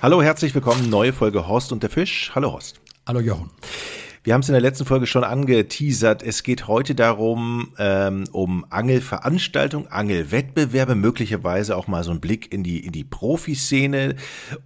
Hallo, 0.00 0.22
herzlich 0.22 0.54
willkommen. 0.54 0.88
Neue 0.88 1.12
Folge 1.12 1.48
Horst 1.48 1.72
und 1.72 1.82
der 1.82 1.90
Fisch. 1.90 2.30
Hallo 2.34 2.52
Horst. 2.52 2.80
Hallo 3.06 3.18
Jochen. 3.18 3.50
Wir 4.22 4.32
haben 4.32 4.42
es 4.42 4.48
in 4.48 4.52
der 4.52 4.60
letzten 4.60 4.84
Folge 4.84 5.06
schon 5.06 5.24
angeteasert. 5.24 6.22
Es 6.22 6.44
geht 6.44 6.68
heute 6.68 6.94
darum, 6.94 7.74
ähm, 7.78 8.24
um 8.30 8.64
Angelveranstaltungen, 8.70 9.88
Angelwettbewerbe, 9.88 10.94
möglicherweise 10.94 11.76
auch 11.76 11.88
mal 11.88 12.04
so 12.04 12.12
ein 12.12 12.20
Blick 12.20 12.52
in 12.52 12.62
die, 12.62 12.86
in 12.86 12.92
die 12.92 13.02
Profiszene. 13.02 14.14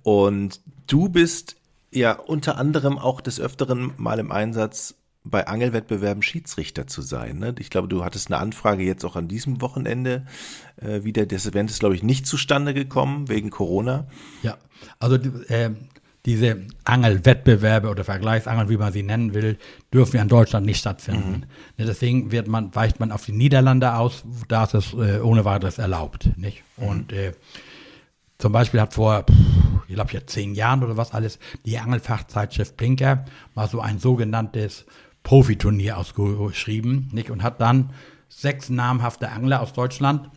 Und 0.03 0.61
du 0.87 1.09
bist 1.09 1.57
ja 1.93 2.13
unter 2.13 2.59
anderem 2.59 2.99
auch 2.99 3.21
des 3.21 3.41
Öfteren 3.41 3.93
mal 3.97 4.19
im 4.19 4.33
Einsatz 4.33 4.95
bei 5.25 5.47
Angelwettbewerben 5.47 6.23
Schiedsrichter 6.23 6.87
zu 6.87 7.01
sein. 7.01 7.39
Ne? 7.39 7.55
Ich 7.59 7.71
glaube, 7.71 7.89
du 7.89 8.05
hattest 8.05 8.29
eine 8.29 8.41
Anfrage 8.41 8.83
jetzt 8.83 9.05
auch 9.05 9.15
an 9.15 9.29
diesem 9.29 9.61
Wochenende 9.61 10.27
äh, 10.81 11.05
wieder. 11.05 11.27
Das 11.27 11.47
Event 11.47 11.71
ist, 11.71 11.81
glaube 11.81 11.95
ich, 11.95 12.03
nicht 12.03 12.27
zustande 12.27 12.75
gekommen 12.75 13.29
wegen 13.29 13.51
Corona. 13.51 14.09
Ja, 14.43 14.57
also 14.99 15.17
äh, 15.17 15.71
diese 16.25 16.67
Angelwettbewerbe 16.85 17.89
oder 17.89 18.05
Vergleichsangeln, 18.05 18.69
wie 18.69 18.77
man 18.77 18.93
sie 18.93 19.03
nennen 19.03 19.35
will, 19.35 19.59
dürfen 19.93 20.17
ja 20.17 20.23
in 20.23 20.29
Deutschland 20.29 20.67
nicht 20.67 20.79
stattfinden. 20.79 21.31
Mhm. 21.31 21.45
Ne, 21.79 21.87
deswegen 21.87 22.33
wird 22.33 22.47
man, 22.49 22.75
weicht 22.75 23.01
man 23.01 23.13
auf 23.13 23.25
die 23.25 23.33
Niederlande 23.33 23.95
aus, 23.95 24.25
da 24.49 24.65
ist 24.65 24.75
es 24.75 24.93
äh, 24.93 25.21
ohne 25.21 25.45
weiteres 25.45 25.79
erlaubt. 25.79 26.31
Nicht? 26.37 26.63
Mhm. 26.77 26.87
Und 26.87 27.13
äh, 27.13 27.33
zum 28.43 28.51
Beispiel 28.51 28.81
hat 28.81 28.93
vor, 28.93 29.25
ich 29.87 29.95
glaube 29.95 30.11
jetzt 30.13 30.33
zehn 30.33 30.57
Jahren 30.57 30.83
oder 30.83 30.97
was 30.97 31.13
alles, 31.13 31.39
die 31.65 31.79
Angelfachzeitschrift 31.79 32.77
Blinker 32.77 33.25
mal 33.55 33.69
so 33.69 33.81
ein 33.81 34.01
sogenanntes 34.01 34.85
Profiturnier 35.23 35.97
ausgeschrieben, 35.97 37.09
nicht? 37.13 37.31
Und 37.31 37.45
hat 37.45 37.61
dann 37.61 37.91
sechs 38.29 38.69
namhafte 38.69 39.31
Angler 39.31 39.61
aus 39.61 39.73
Deutschland 39.75 40.29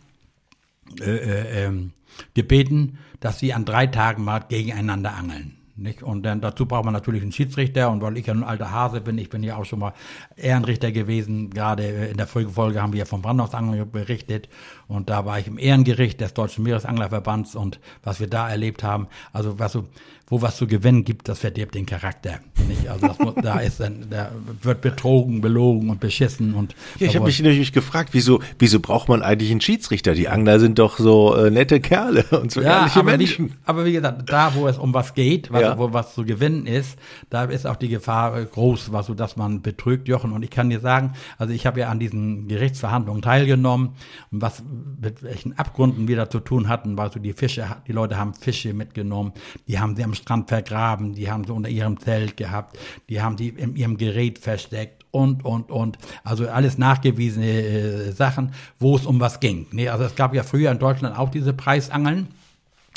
äh, 1.00 1.16
äh, 1.16 1.64
ähm, 1.64 1.94
gebeten, 2.34 2.98
dass 3.18 3.40
sie 3.40 3.52
an 3.52 3.64
drei 3.64 3.88
Tagen 3.88 4.22
mal 4.22 4.38
gegeneinander 4.38 5.12
angeln. 5.12 5.56
Nicht? 5.74 6.04
Und 6.04 6.22
dann 6.22 6.40
dazu 6.40 6.64
braucht 6.64 6.84
man 6.84 6.94
natürlich 6.94 7.22
einen 7.22 7.32
Schiedsrichter 7.32 7.90
und 7.90 8.00
weil 8.02 8.16
ich 8.16 8.26
ja 8.26 8.34
ein 8.34 8.44
alter 8.44 8.70
Hase 8.70 9.00
bin, 9.00 9.18
ich 9.18 9.30
bin 9.30 9.42
ja 9.42 9.56
auch 9.56 9.64
schon 9.64 9.80
mal 9.80 9.94
Ehrenrichter 10.36 10.92
gewesen, 10.92 11.50
gerade 11.50 11.84
in 11.84 12.16
der 12.16 12.28
Folgefolge 12.28 12.80
haben 12.80 12.92
wir 12.92 13.00
ja 13.00 13.04
vom 13.04 13.20
Brandhausangeln 13.20 13.90
berichtet 13.90 14.48
und 14.88 15.10
da 15.10 15.24
war 15.24 15.38
ich 15.38 15.46
im 15.46 15.58
Ehrengericht 15.58 16.20
des 16.20 16.34
Deutschen 16.34 16.64
Meeresanglerverbands 16.64 17.56
und 17.56 17.80
was 18.02 18.20
wir 18.20 18.28
da 18.28 18.48
erlebt 18.48 18.82
haben, 18.82 19.08
also 19.32 19.58
was 19.58 19.72
so 19.72 19.86
wo 20.28 20.42
was 20.42 20.56
zu 20.56 20.66
gewinnen 20.66 21.04
gibt, 21.04 21.28
das 21.28 21.38
verdirbt 21.38 21.74
den 21.76 21.86
Charakter. 21.86 22.40
Nicht? 22.66 22.88
Also 22.88 23.06
das 23.06 23.18
muss, 23.20 23.34
da 23.36 23.60
ist 23.60 23.78
dann, 23.78 24.06
da 24.10 24.32
wird 24.62 24.80
betrogen, 24.80 25.40
belogen 25.40 25.88
und 25.88 26.00
beschissen 26.00 26.54
und. 26.54 26.74
Ja, 26.98 27.06
ich 27.06 27.14
habe 27.14 27.26
mich 27.26 27.40
natürlich 27.40 27.72
gefragt, 27.72 28.08
wieso, 28.12 28.40
wieso 28.58 28.80
braucht 28.80 29.08
man 29.08 29.22
eigentlich 29.22 29.52
einen 29.52 29.60
Schiedsrichter? 29.60 30.14
Die 30.14 30.26
Angler 30.28 30.58
sind 30.58 30.80
doch 30.80 30.98
so 30.98 31.36
äh, 31.36 31.50
nette 31.50 31.80
Kerle 31.80 32.24
und 32.42 32.50
so 32.50 32.60
ja, 32.60 32.80
ehrliche 32.80 33.00
aber 33.00 33.16
Menschen. 33.16 33.50
Wie, 33.50 33.54
aber 33.66 33.84
wie 33.84 33.92
gesagt, 33.92 34.28
da 34.28 34.54
wo 34.54 34.66
es 34.66 34.78
um 34.78 34.92
was 34.94 35.14
geht, 35.14 35.52
was, 35.52 35.62
ja. 35.62 35.78
wo 35.78 35.92
was 35.92 36.14
zu 36.14 36.24
gewinnen 36.24 36.66
ist, 36.66 36.98
da 37.30 37.44
ist 37.44 37.64
auch 37.64 37.76
die 37.76 37.88
Gefahr 37.88 38.44
groß, 38.44 38.90
was 38.90 39.06
so, 39.06 39.14
dass 39.14 39.36
man 39.36 39.62
betrügt, 39.62 40.08
Jochen. 40.08 40.32
Und 40.32 40.42
ich 40.42 40.50
kann 40.50 40.70
dir 40.70 40.80
sagen, 40.80 41.12
also 41.38 41.52
ich 41.52 41.66
habe 41.66 41.78
ja 41.78 41.88
an 41.88 42.00
diesen 42.00 42.48
Gerichtsverhandlungen 42.48 43.22
teilgenommen 43.22 43.90
und 44.32 44.42
was 44.42 44.64
mit 45.00 45.22
welchen 45.22 45.58
Abgründen 45.58 46.08
wir 46.08 46.16
da 46.16 46.30
zu 46.30 46.40
tun 46.40 46.68
hatten, 46.68 46.96
weil 46.96 47.12
so 47.12 47.18
die 47.18 47.32
Fische, 47.32 47.66
die 47.86 47.92
Leute 47.92 48.16
haben 48.16 48.34
Fische 48.34 48.74
mitgenommen, 48.74 49.32
die 49.66 49.78
haben 49.78 49.96
sie 49.96 50.04
am 50.04 50.14
Strand 50.14 50.48
vergraben, 50.48 51.14
die 51.14 51.30
haben 51.30 51.44
sie 51.44 51.52
unter 51.52 51.68
ihrem 51.68 51.98
Zelt 51.98 52.36
gehabt, 52.36 52.78
die 53.08 53.20
haben 53.20 53.36
sie 53.38 53.48
in 53.48 53.76
ihrem 53.76 53.96
Gerät 53.96 54.38
versteckt 54.38 55.04
und, 55.10 55.44
und, 55.44 55.70
und. 55.70 55.98
Also 56.24 56.48
alles 56.48 56.78
nachgewiesene 56.78 57.46
äh, 57.46 58.12
Sachen, 58.12 58.52
wo 58.78 58.96
es 58.96 59.06
um 59.06 59.20
was 59.20 59.40
ging. 59.40 59.66
Nee, 59.72 59.88
also 59.88 60.04
es 60.04 60.14
gab 60.14 60.34
ja 60.34 60.42
früher 60.42 60.70
in 60.70 60.78
Deutschland 60.78 61.18
auch 61.18 61.30
diese 61.30 61.52
Preisangeln 61.52 62.28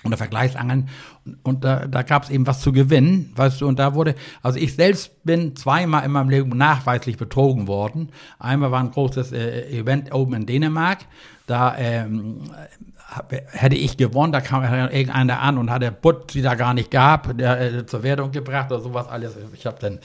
oder 0.03 0.17
Vergleichsangeln 0.17 0.89
und, 1.25 1.37
und 1.43 1.63
da, 1.63 1.87
da 1.87 2.03
gab 2.03 2.23
es 2.23 2.29
eben 2.29 2.47
was 2.47 2.61
zu 2.61 2.71
gewinnen, 2.71 3.31
weißt 3.35 3.61
du, 3.61 3.67
und 3.67 3.79
da 3.79 3.93
wurde, 3.95 4.15
also 4.41 4.57
ich 4.59 4.75
selbst 4.75 5.23
bin 5.23 5.55
zweimal 5.55 6.05
in 6.05 6.11
meinem 6.11 6.29
Leben 6.29 6.49
nachweislich 6.57 7.17
betrogen 7.17 7.67
worden. 7.67 8.09
Einmal 8.39 8.71
war 8.71 8.79
ein 8.79 8.91
großes 8.91 9.31
äh, 9.31 9.69
Event 9.77 10.13
oben 10.13 10.33
in 10.33 10.45
Dänemark, 10.45 10.99
da 11.47 11.75
ähm, 11.77 12.43
hätte 13.51 13.75
ich 13.75 13.97
gewonnen, 13.97 14.31
da 14.31 14.41
kam 14.41 14.63
irgendeiner 14.63 15.41
an 15.41 15.57
und 15.57 15.71
hat 15.71 15.81
der 15.81 15.91
Butt, 15.91 16.33
die 16.33 16.41
da 16.41 16.55
gar 16.55 16.73
nicht 16.73 16.91
gab, 16.91 17.37
der 17.37 17.59
äh, 17.59 17.85
zur 17.85 18.03
Wertung 18.03 18.31
gebracht 18.31 18.71
oder 18.71 18.81
sowas 18.81 19.07
alles. 19.07 19.35
Ich 19.53 19.65
habe 19.65 19.77
dann 19.79 19.99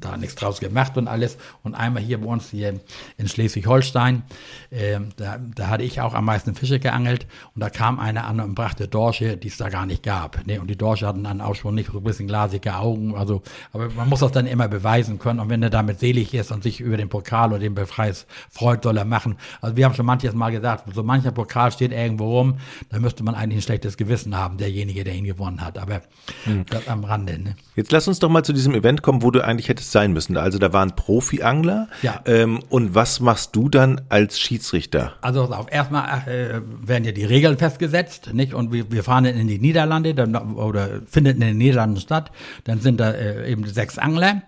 da 0.00 0.16
nichts 0.16 0.34
draus 0.34 0.60
gemacht 0.60 0.96
und 0.96 1.08
alles. 1.08 1.38
Und 1.62 1.74
einmal 1.74 2.02
hier 2.02 2.18
bei 2.18 2.26
uns 2.26 2.50
hier 2.50 2.80
in 3.16 3.28
Schleswig-Holstein, 3.28 4.22
äh, 4.70 5.00
da, 5.16 5.38
da 5.54 5.68
hatte 5.68 5.84
ich 5.84 6.00
auch 6.00 6.14
am 6.14 6.24
meisten 6.24 6.54
Fische 6.54 6.78
geangelt 6.78 7.26
und 7.54 7.60
da 7.60 7.70
kam 7.70 7.98
einer 7.98 8.26
an 8.26 8.40
und 8.40 8.54
brachte 8.54 8.88
Dorsche, 8.88 9.36
die 9.36 9.48
es 9.48 9.56
da 9.56 9.68
gar 9.68 9.86
nicht 9.86 10.02
gab. 10.02 10.46
Nee, 10.46 10.58
und 10.58 10.68
die 10.68 10.76
Dorsche 10.76 11.06
hatten 11.06 11.24
dann 11.24 11.40
auch 11.40 11.54
schon 11.54 11.74
nicht 11.74 11.90
so 11.92 11.98
ein 11.98 12.04
bisschen 12.04 12.26
glasige 12.26 12.76
Augen. 12.76 13.14
Also, 13.14 13.42
aber 13.72 13.88
man 13.90 14.08
muss 14.08 14.20
das 14.20 14.32
dann 14.32 14.46
immer 14.46 14.68
beweisen 14.68 15.18
können. 15.18 15.40
Und 15.40 15.48
wenn 15.48 15.62
er 15.62 15.70
damit 15.70 16.00
selig 16.00 16.34
ist 16.34 16.52
und 16.52 16.62
sich 16.62 16.80
über 16.80 16.96
den 16.96 17.08
Pokal 17.08 17.50
oder 17.50 17.58
den 17.58 17.74
Bepreis 17.74 18.26
freut, 18.50 18.84
soll 18.84 18.96
er 18.96 19.04
machen. 19.04 19.36
Also 19.60 19.76
wir 19.76 19.84
haben 19.84 19.94
schon 19.94 20.06
manches 20.06 20.34
Mal 20.34 20.50
gesagt, 20.50 20.84
so 20.94 21.02
mancher 21.02 21.32
Pokal 21.32 21.72
steht 21.72 21.92
irgendwo 21.92 22.38
rum, 22.38 22.58
da 22.90 22.98
müsste 22.98 23.22
man 23.22 23.34
eigentlich 23.34 23.58
ein 23.58 23.62
schlechtes 23.62 23.96
Gewissen 23.96 24.36
haben, 24.36 24.58
derjenige, 24.58 25.04
der 25.04 25.14
ihn 25.14 25.24
gewonnen 25.24 25.64
hat. 25.64 25.78
Aber 25.78 26.02
hm. 26.44 26.64
das 26.68 26.88
am 26.88 27.04
Rande. 27.04 27.38
Ne? 27.38 27.56
Jetzt 27.74 27.92
lass 27.92 28.08
uns 28.08 28.18
doch 28.18 28.28
mal 28.28 28.44
zu 28.44 28.52
diesem 28.52 28.74
Event 28.74 29.02
kommen, 29.02 29.22
wo 29.22 29.30
du 29.30 29.44
eigentlich 29.58 29.68
hättest 29.68 29.90
sein 29.90 30.12
müssen. 30.12 30.36
Also 30.36 30.58
da 30.58 30.72
waren 30.72 30.94
Profi-Angler. 30.94 31.88
Ja. 32.02 32.22
Ähm, 32.26 32.60
und 32.68 32.94
was 32.94 33.20
machst 33.20 33.56
du 33.56 33.68
dann 33.68 34.00
als 34.08 34.38
Schiedsrichter? 34.38 35.14
Also 35.20 35.44
auf, 35.44 35.66
erstmal 35.70 36.28
äh, 36.28 36.60
werden 36.86 37.04
ja 37.04 37.12
die 37.12 37.24
Regeln 37.24 37.58
festgesetzt, 37.58 38.32
nicht? 38.32 38.54
Und 38.54 38.72
wir, 38.72 38.90
wir 38.92 39.02
fahren 39.02 39.24
in 39.24 39.48
die 39.48 39.58
Niederlande 39.58 40.14
dann, 40.14 40.36
oder 40.36 41.02
findet 41.06 41.34
in 41.34 41.40
den 41.40 41.58
Niederlanden 41.58 42.00
statt. 42.00 42.30
Dann 42.64 42.80
sind 42.80 43.00
da 43.00 43.10
äh, 43.10 43.50
eben 43.50 43.66
sechs 43.66 43.98
Angler 43.98 44.42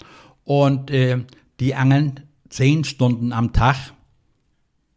und 0.44 0.90
äh, 0.90 1.18
die 1.58 1.74
angeln 1.74 2.20
zehn 2.48 2.84
Stunden 2.84 3.32
am 3.32 3.52
Tag 3.52 3.76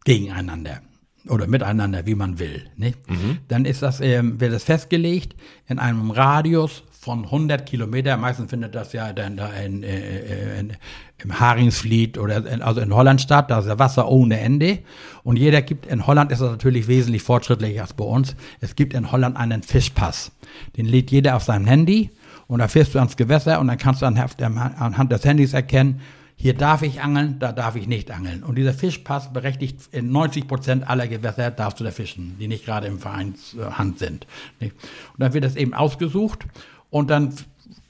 gegeneinander 0.04 0.80
oder 1.28 1.46
miteinander, 1.46 2.06
wie 2.06 2.14
man 2.14 2.38
will. 2.38 2.66
Nicht? 2.76 3.10
Mhm. 3.10 3.38
Dann 3.48 3.64
ist 3.64 3.82
das, 3.82 4.00
ähm, 4.00 4.40
wird 4.40 4.52
das 4.52 4.64
festgelegt 4.64 5.34
in 5.66 5.78
einem 5.78 6.10
Radius 6.10 6.84
von 7.04 7.24
100 7.24 7.66
Kilometer. 7.66 8.16
Meistens 8.16 8.48
findet 8.48 8.74
das 8.74 8.94
ja 8.94 9.12
dann 9.12 9.36
da 9.36 9.52
in, 9.52 9.82
äh, 9.82 9.88
äh, 9.88 10.58
in, 10.58 10.72
im 11.18 11.38
Haringsfleet 11.38 12.16
oder 12.16 12.46
in, 12.46 12.62
also 12.62 12.80
in 12.80 12.94
Holland 12.94 13.20
statt. 13.20 13.50
Da 13.50 13.58
ist 13.58 13.66
ja 13.66 13.78
Wasser 13.78 14.08
ohne 14.08 14.40
Ende. 14.40 14.78
Und 15.22 15.36
jeder 15.36 15.60
gibt, 15.60 15.84
in 15.84 16.06
Holland 16.06 16.32
ist 16.32 16.40
das 16.40 16.50
natürlich 16.50 16.88
wesentlich 16.88 17.22
fortschrittlicher 17.22 17.82
als 17.82 17.92
bei 17.92 18.04
uns. 18.04 18.34
Es 18.60 18.74
gibt 18.74 18.94
in 18.94 19.12
Holland 19.12 19.36
einen 19.36 19.62
Fischpass. 19.62 20.32
Den 20.78 20.86
lädt 20.86 21.10
jeder 21.10 21.36
auf 21.36 21.42
seinem 21.42 21.66
Handy 21.66 22.10
und 22.46 22.60
da 22.60 22.68
fährst 22.68 22.94
du 22.94 22.98
ans 22.98 23.18
Gewässer 23.18 23.60
und 23.60 23.68
dann 23.68 23.76
kannst 23.76 24.00
du 24.00 24.06
anhand 24.06 25.12
des 25.12 25.24
Handys 25.26 25.52
erkennen, 25.52 26.00
hier 26.36 26.54
darf 26.54 26.82
ich 26.82 27.00
angeln, 27.00 27.38
da 27.38 27.52
darf 27.52 27.76
ich 27.76 27.86
nicht 27.86 28.10
angeln. 28.10 28.42
Und 28.42 28.56
dieser 28.56 28.74
Fischpass 28.74 29.32
berechtigt 29.32 29.78
in 29.92 30.10
90 30.10 30.48
Prozent 30.48 30.88
aller 30.88 31.06
Gewässer 31.06 31.50
darfst 31.50 31.80
du 31.80 31.84
da 31.84 31.90
fischen, 31.90 32.36
die 32.40 32.48
nicht 32.48 32.64
gerade 32.64 32.86
im 32.86 32.98
Vereinshand 32.98 33.98
sind. 33.98 34.26
Und 34.60 34.72
dann 35.18 35.32
wird 35.32 35.44
das 35.44 35.54
eben 35.54 35.74
ausgesucht 35.74 36.46
und 36.94 37.10
dann 37.10 37.34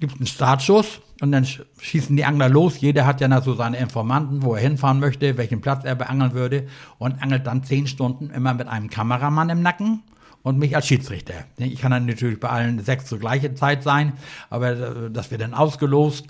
gibt 0.00 0.14
es 0.14 0.18
einen 0.18 0.26
Startschuss 0.26 1.02
und 1.20 1.30
dann 1.30 1.44
schießen 1.44 2.16
die 2.16 2.24
Angler 2.24 2.48
los. 2.48 2.80
Jeder 2.80 3.04
hat 3.04 3.20
ja 3.20 3.42
so 3.42 3.52
seine 3.52 3.76
Informanten, 3.76 4.42
wo 4.42 4.54
er 4.54 4.62
hinfahren 4.62 4.98
möchte, 4.98 5.36
welchen 5.36 5.60
Platz 5.60 5.84
er 5.84 5.94
beangeln 5.94 6.32
würde 6.32 6.68
und 6.96 7.22
angelt 7.22 7.46
dann 7.46 7.64
zehn 7.64 7.86
Stunden 7.86 8.30
immer 8.30 8.54
mit 8.54 8.66
einem 8.66 8.88
Kameramann 8.88 9.50
im 9.50 9.60
Nacken 9.60 10.04
und 10.42 10.58
mich 10.58 10.74
als 10.74 10.86
Schiedsrichter. 10.86 11.34
Ich 11.58 11.82
kann 11.82 11.90
dann 11.90 12.06
natürlich 12.06 12.40
bei 12.40 12.48
allen 12.48 12.82
sechs 12.82 13.04
zur 13.04 13.18
gleichen 13.18 13.56
Zeit 13.56 13.82
sein, 13.82 14.14
aber 14.48 14.70
äh, 14.70 15.10
das 15.10 15.30
wird 15.30 15.42
dann 15.42 15.52
ausgelost, 15.52 16.26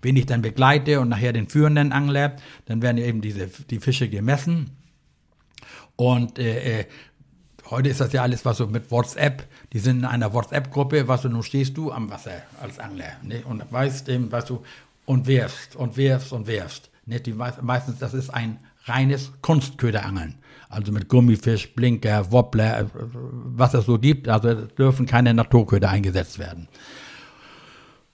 wen 0.00 0.16
ich 0.16 0.24
dann 0.24 0.40
begleite 0.40 1.00
und 1.00 1.10
nachher 1.10 1.34
den 1.34 1.46
führenden 1.46 1.92
Angler. 1.92 2.36
Dann 2.64 2.80
werden 2.80 2.96
eben 2.96 3.20
diese 3.20 3.48
die 3.68 3.80
Fische 3.80 4.08
gemessen 4.08 4.70
und 5.96 6.38
äh, 6.38 6.80
äh 6.80 6.84
Heute 7.70 7.88
ist 7.88 8.00
das 8.00 8.12
ja 8.12 8.22
alles, 8.22 8.44
was 8.44 8.58
so 8.58 8.66
mit 8.66 8.90
WhatsApp, 8.90 9.46
die 9.72 9.78
sind 9.78 10.00
in 10.00 10.04
einer 10.04 10.32
WhatsApp-Gruppe, 10.32 11.08
was 11.08 11.22
du, 11.22 11.30
nun 11.30 11.42
stehst 11.42 11.76
du 11.76 11.90
am 11.90 12.10
Wasser 12.10 12.42
als 12.60 12.78
Angler, 12.78 13.12
ne? 13.22 13.42
und 13.44 13.62
weißt 13.70 14.08
eben, 14.10 14.30
was 14.30 14.44
du, 14.44 14.62
und 15.06 15.26
wirfst, 15.26 15.74
und 15.74 15.96
wirfst, 15.96 16.32
und 16.32 16.46
wirfst. 16.46 16.90
Ne? 17.06 17.20
Die, 17.20 17.32
meistens, 17.32 17.98
das 17.98 18.12
ist 18.12 18.30
ein 18.30 18.58
reines 18.84 19.32
Kunstköderangeln. 19.40 20.36
Also 20.68 20.92
mit 20.92 21.08
Gummifisch, 21.08 21.74
Blinker, 21.74 22.30
Wobbler, 22.32 22.80
äh, 22.80 22.84
was 22.92 23.72
es 23.74 23.86
so 23.86 23.98
gibt, 23.98 24.28
also 24.28 24.54
dürfen 24.66 25.06
keine 25.06 25.32
Naturköder 25.32 25.88
eingesetzt 25.88 26.38
werden. 26.38 26.68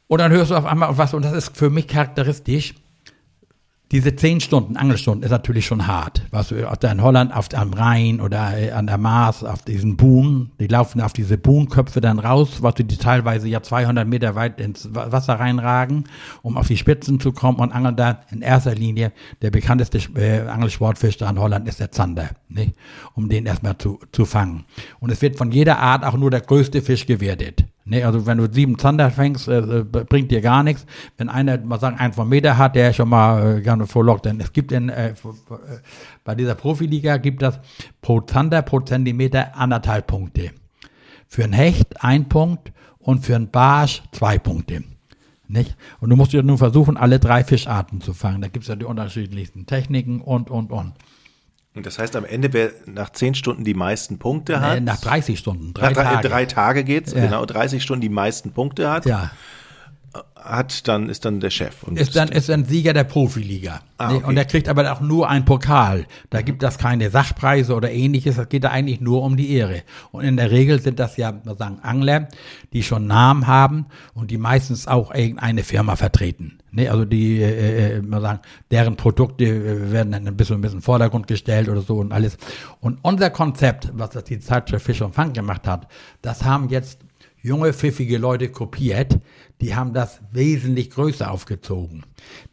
Und 0.06 0.18
dann 0.18 0.30
hörst 0.32 0.50
du 0.50 0.56
auf 0.56 0.66
einmal 0.66 0.96
was, 0.96 1.12
und 1.12 1.22
das 1.22 1.32
ist 1.32 1.56
für 1.56 1.70
mich 1.70 1.88
charakteristisch, 1.88 2.74
diese 3.92 4.14
zehn 4.14 4.40
Stunden, 4.40 4.76
Angelstunden, 4.76 5.24
ist 5.24 5.30
natürlich 5.30 5.66
schon 5.66 5.88
hart. 5.88 6.22
Was 6.30 6.48
du 6.48 6.54
da 6.54 6.92
in 6.92 7.02
Holland 7.02 7.34
auf 7.34 7.48
am 7.54 7.72
Rhein 7.72 8.20
oder 8.20 8.56
äh, 8.56 8.70
an 8.70 8.86
der 8.86 8.98
Maas, 8.98 9.42
auf 9.42 9.62
diesen 9.62 9.96
Buhnen, 9.96 10.52
die 10.60 10.68
laufen 10.68 11.00
auf 11.00 11.12
diese 11.12 11.36
Buhnköpfe 11.36 12.00
dann 12.00 12.20
raus, 12.20 12.62
was 12.62 12.74
du 12.74 12.84
die 12.84 12.98
teilweise 12.98 13.48
ja 13.48 13.62
200 13.62 14.06
Meter 14.06 14.36
weit 14.36 14.60
ins 14.60 14.88
Wasser 14.92 15.34
reinragen, 15.34 16.04
um 16.42 16.56
auf 16.56 16.68
die 16.68 16.76
Spitzen 16.76 17.18
zu 17.18 17.32
kommen 17.32 17.58
und 17.58 17.72
angeln 17.72 17.96
da 17.96 18.20
in 18.30 18.42
erster 18.42 18.76
Linie, 18.76 19.12
der 19.42 19.50
bekannteste 19.50 19.98
äh, 20.14 20.48
Angelsportfisch 20.48 21.16
da 21.16 21.28
in 21.28 21.40
Holland 21.40 21.66
ist 21.66 21.80
der 21.80 21.90
Zander, 21.90 22.30
nicht? 22.48 22.74
um 23.14 23.28
den 23.28 23.46
erstmal 23.46 23.76
zu, 23.76 23.98
zu 24.12 24.24
fangen. 24.24 24.64
Und 25.00 25.10
es 25.10 25.20
wird 25.20 25.36
von 25.36 25.50
jeder 25.50 25.80
Art 25.80 26.04
auch 26.04 26.16
nur 26.16 26.30
der 26.30 26.42
größte 26.42 26.80
Fisch 26.80 27.06
gewertet. 27.06 27.64
Nee, 27.90 28.04
also 28.04 28.24
wenn 28.24 28.38
du 28.38 28.46
sieben 28.48 28.78
Zander 28.78 29.10
fängst, 29.10 29.48
äh, 29.48 29.58
äh, 29.58 29.82
bringt 29.82 30.30
dir 30.30 30.40
gar 30.40 30.62
nichts. 30.62 30.86
Wenn 31.18 31.28
einer 31.28 31.58
mal 31.58 31.80
sagen, 31.80 31.98
einen 31.98 32.12
von 32.12 32.28
Meter 32.28 32.56
hat, 32.56 32.76
der 32.76 32.92
schon 32.92 33.08
mal 33.08 33.58
äh, 33.58 33.62
gerne 33.62 33.88
vorlockt, 33.88 34.26
denn 34.26 34.40
es 34.40 34.52
gibt 34.52 34.70
in, 34.70 34.90
äh, 34.90 35.10
äh, 35.10 35.14
bei 36.22 36.36
dieser 36.36 36.54
Profiliga 36.54 37.16
gibt 37.16 37.42
das 37.42 37.58
pro 38.00 38.20
Zander 38.20 38.62
pro 38.62 38.78
Zentimeter 38.78 39.56
anderthalb 39.56 40.06
Punkte. 40.06 40.52
Für 41.26 41.42
ein 41.42 41.52
Hecht 41.52 42.04
ein 42.04 42.28
Punkt 42.28 42.72
und 43.00 43.26
für 43.26 43.34
ein 43.34 43.50
Barsch 43.50 44.04
zwei 44.12 44.38
Punkte. 44.38 44.84
Nicht? 45.48 45.76
Und 45.98 46.10
du 46.10 46.16
musst 46.16 46.32
ja 46.32 46.42
nun 46.42 46.58
versuchen, 46.58 46.96
alle 46.96 47.18
drei 47.18 47.42
Fischarten 47.42 48.00
zu 48.00 48.14
fangen. 48.14 48.40
Da 48.40 48.46
gibt 48.46 48.62
es 48.62 48.68
ja 48.68 48.76
die 48.76 48.84
unterschiedlichsten 48.84 49.66
Techniken 49.66 50.20
und, 50.20 50.48
und, 50.48 50.70
und. 50.70 50.92
Und 51.74 51.86
das 51.86 51.98
heißt, 51.98 52.16
am 52.16 52.24
Ende, 52.24 52.52
wer 52.52 52.72
nach 52.86 53.10
zehn 53.10 53.34
Stunden 53.34 53.64
die 53.64 53.74
meisten 53.74 54.18
Punkte 54.18 54.60
hat. 54.60 54.78
Äh, 54.78 54.80
nach 54.80 55.00
30 55.00 55.38
Stunden. 55.38 55.72
Drei 55.72 55.92
nach 55.92 56.02
Tage. 56.02 56.28
drei 56.28 56.46
Tage 56.46 56.84
geht's, 56.84 57.12
ja. 57.12 57.20
genau, 57.20 57.46
30 57.46 57.82
Stunden 57.82 58.00
die 58.00 58.08
meisten 58.08 58.52
Punkte 58.52 58.90
hat. 58.90 59.06
Ja 59.06 59.30
hat, 60.42 60.88
dann 60.88 61.08
ist 61.08 61.24
dann 61.24 61.40
der 61.40 61.50
Chef. 61.50 61.82
Und 61.82 61.98
ist 61.98 62.16
dann 62.16 62.28
ist 62.28 62.48
dann 62.48 62.64
Sieger 62.64 62.92
der 62.92 63.04
Profiliga. 63.04 63.80
Ah, 63.98 64.14
okay. 64.14 64.24
Und 64.26 64.36
er 64.36 64.44
kriegt 64.44 64.68
aber 64.68 64.90
auch 64.92 65.00
nur 65.00 65.28
einen 65.28 65.44
Pokal. 65.44 66.06
Da 66.30 66.42
gibt 66.42 66.62
das 66.62 66.78
keine 66.78 67.10
Sachpreise 67.10 67.74
oder 67.74 67.90
ähnliches. 67.90 68.36
Das 68.36 68.48
geht 68.48 68.64
da 68.64 68.70
eigentlich 68.70 69.00
nur 69.00 69.22
um 69.22 69.36
die 69.36 69.52
Ehre. 69.52 69.82
Und 70.12 70.24
in 70.24 70.36
der 70.36 70.50
Regel 70.50 70.80
sind 70.80 70.98
das 70.98 71.16
ja, 71.16 71.34
wir 71.44 71.54
sagen, 71.56 71.78
Angler, 71.82 72.28
die 72.72 72.82
schon 72.82 73.06
Namen 73.06 73.46
haben 73.46 73.86
und 74.14 74.30
die 74.30 74.38
meistens 74.38 74.86
auch 74.86 75.14
irgendeine 75.14 75.62
Firma 75.62 75.96
vertreten. 75.96 76.58
Ne, 76.72 76.88
also 76.88 77.04
die, 77.04 77.42
äh, 77.42 77.96
äh, 77.96 78.02
man 78.02 78.22
sagen, 78.22 78.40
deren 78.70 78.94
Produkte 78.94 79.44
äh, 79.44 79.90
werden 79.90 80.12
dann 80.12 80.28
ein 80.28 80.36
bisschen, 80.36 80.56
ein 80.56 80.60
bisschen 80.60 80.82
Vordergrund 80.82 81.26
gestellt 81.26 81.68
oder 81.68 81.80
so 81.80 81.96
und 81.96 82.12
alles. 82.12 82.38
Und 82.80 83.00
unser 83.02 83.30
Konzept, 83.30 83.90
was 83.92 84.10
das 84.10 84.24
die 84.24 84.38
Zeitschrift 84.38 84.86
Fisch 84.86 85.02
und 85.02 85.12
Fang 85.12 85.32
gemacht 85.32 85.66
hat, 85.66 85.88
das 86.22 86.44
haben 86.44 86.68
jetzt 86.68 87.00
junge, 87.42 87.72
pfiffige 87.72 88.18
Leute 88.18 88.48
kopiert, 88.48 89.18
die 89.60 89.74
haben 89.74 89.92
das 89.92 90.20
wesentlich 90.32 90.90
größer 90.90 91.30
aufgezogen. 91.30 92.04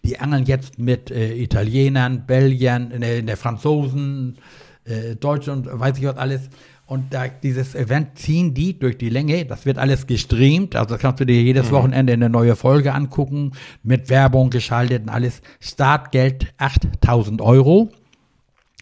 Die 0.03 0.19
angeln 0.19 0.45
jetzt 0.45 0.79
mit 0.79 1.11
äh, 1.11 1.33
Italienern, 1.35 2.25
Belgiern, 2.25 2.91
äh, 2.91 3.23
der 3.23 3.37
Franzosen, 3.37 4.37
äh, 4.83 5.15
Deutschen 5.15 5.53
und 5.53 5.79
weiß 5.79 5.97
ich 5.97 6.05
was 6.05 6.17
alles. 6.17 6.49
Und 6.85 7.13
da 7.13 7.27
dieses 7.27 7.75
Event 7.75 8.17
ziehen 8.17 8.53
die 8.53 8.79
durch 8.79 8.97
die 8.97 9.09
Länge, 9.09 9.45
das 9.45 9.65
wird 9.65 9.77
alles 9.77 10.07
gestreamt, 10.07 10.73
also 10.73 10.95
das 10.95 11.01
kannst 11.01 11.19
du 11.19 11.25
dir 11.25 11.41
jedes 11.41 11.67
mhm. 11.67 11.71
Wochenende 11.75 12.13
eine 12.13 12.29
neue 12.29 12.55
Folge 12.55 12.93
angucken, 12.93 13.51
mit 13.83 14.09
Werbung 14.09 14.49
geschaltet 14.49 15.03
und 15.03 15.09
alles. 15.09 15.41
Startgeld 15.59 16.53
8000 16.57 17.41
Euro 17.41 17.91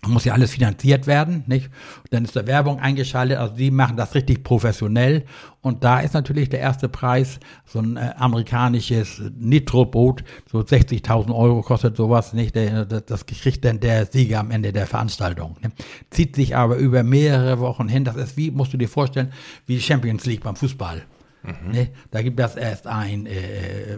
muss 0.07 0.25
ja 0.25 0.33
alles 0.33 0.51
finanziert 0.51 1.07
werden, 1.07 1.43
nicht? 1.47 1.69
Dann 2.11 2.25
ist 2.25 2.35
da 2.35 2.45
Werbung 2.47 2.79
eingeschaltet, 2.79 3.37
also 3.37 3.55
die 3.55 3.71
machen 3.71 3.97
das 3.97 4.15
richtig 4.15 4.43
professionell. 4.43 5.25
Und 5.61 5.83
da 5.83 5.99
ist 5.99 6.13
natürlich 6.13 6.49
der 6.49 6.59
erste 6.59 6.89
Preis 6.89 7.39
so 7.65 7.79
ein 7.79 7.97
äh, 7.97 8.13
amerikanisches 8.17 9.21
Nitro-Boot, 9.37 10.23
so 10.51 10.59
60.000 10.59 11.33
Euro 11.33 11.61
kostet 11.61 11.97
sowas, 11.97 12.33
nicht? 12.33 12.55
Der, 12.55 12.85
das 12.85 13.25
kriegt 13.25 13.65
dann 13.65 13.79
der 13.79 14.05
Sieger 14.05 14.39
am 14.39 14.51
Ende 14.51 14.71
der 14.71 14.87
Veranstaltung. 14.87 15.57
Ne? 15.61 15.71
Zieht 16.11 16.35
sich 16.35 16.55
aber 16.55 16.77
über 16.77 17.03
mehrere 17.03 17.59
Wochen 17.59 17.87
hin. 17.87 18.05
Das 18.05 18.15
ist 18.15 18.37
wie, 18.37 18.51
musst 18.51 18.73
du 18.73 18.77
dir 18.77 18.89
vorstellen, 18.89 19.31
wie 19.65 19.79
Champions 19.79 20.25
League 20.25 20.43
beim 20.43 20.55
Fußball. 20.55 21.03
Mhm. 21.43 21.71
Ne? 21.71 21.89
Da 22.11 22.21
gibt 22.21 22.39
es 22.39 22.55
erst 22.55 22.87
ein 22.87 23.25
äh, 23.25 23.97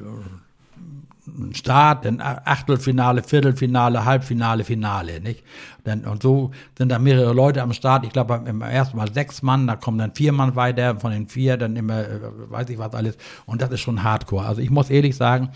Start, 1.53 2.05
dann 2.05 2.21
Achtelfinale, 2.21 3.23
Viertelfinale, 3.23 4.05
Halbfinale, 4.05 4.63
Finale, 4.63 5.19
nicht? 5.21 5.43
Dann, 5.83 6.05
und 6.05 6.23
so 6.23 6.51
sind 6.77 6.89
da 6.89 6.99
mehrere 6.99 7.33
Leute 7.33 7.61
am 7.61 7.73
Start. 7.73 8.05
Ich 8.05 8.11
glaube, 8.11 8.43
im 8.45 8.61
ersten 8.61 8.97
Mal 8.97 9.11
sechs 9.13 9.41
Mann, 9.41 9.67
da 9.67 9.75
kommen 9.75 9.97
dann 9.97 10.13
vier 10.13 10.31
Mann 10.31 10.55
weiter, 10.55 10.99
von 10.99 11.11
den 11.11 11.27
vier 11.27 11.57
dann 11.57 11.75
immer, 11.75 12.01
äh, 12.01 12.19
weiß 12.49 12.69
ich 12.69 12.77
was 12.77 12.93
alles. 12.93 13.17
Und 13.45 13.61
das 13.61 13.71
ist 13.71 13.81
schon 13.81 14.03
Hardcore. 14.03 14.45
Also 14.45 14.61
ich 14.61 14.69
muss 14.69 14.89
ehrlich 14.89 15.15
sagen, 15.15 15.49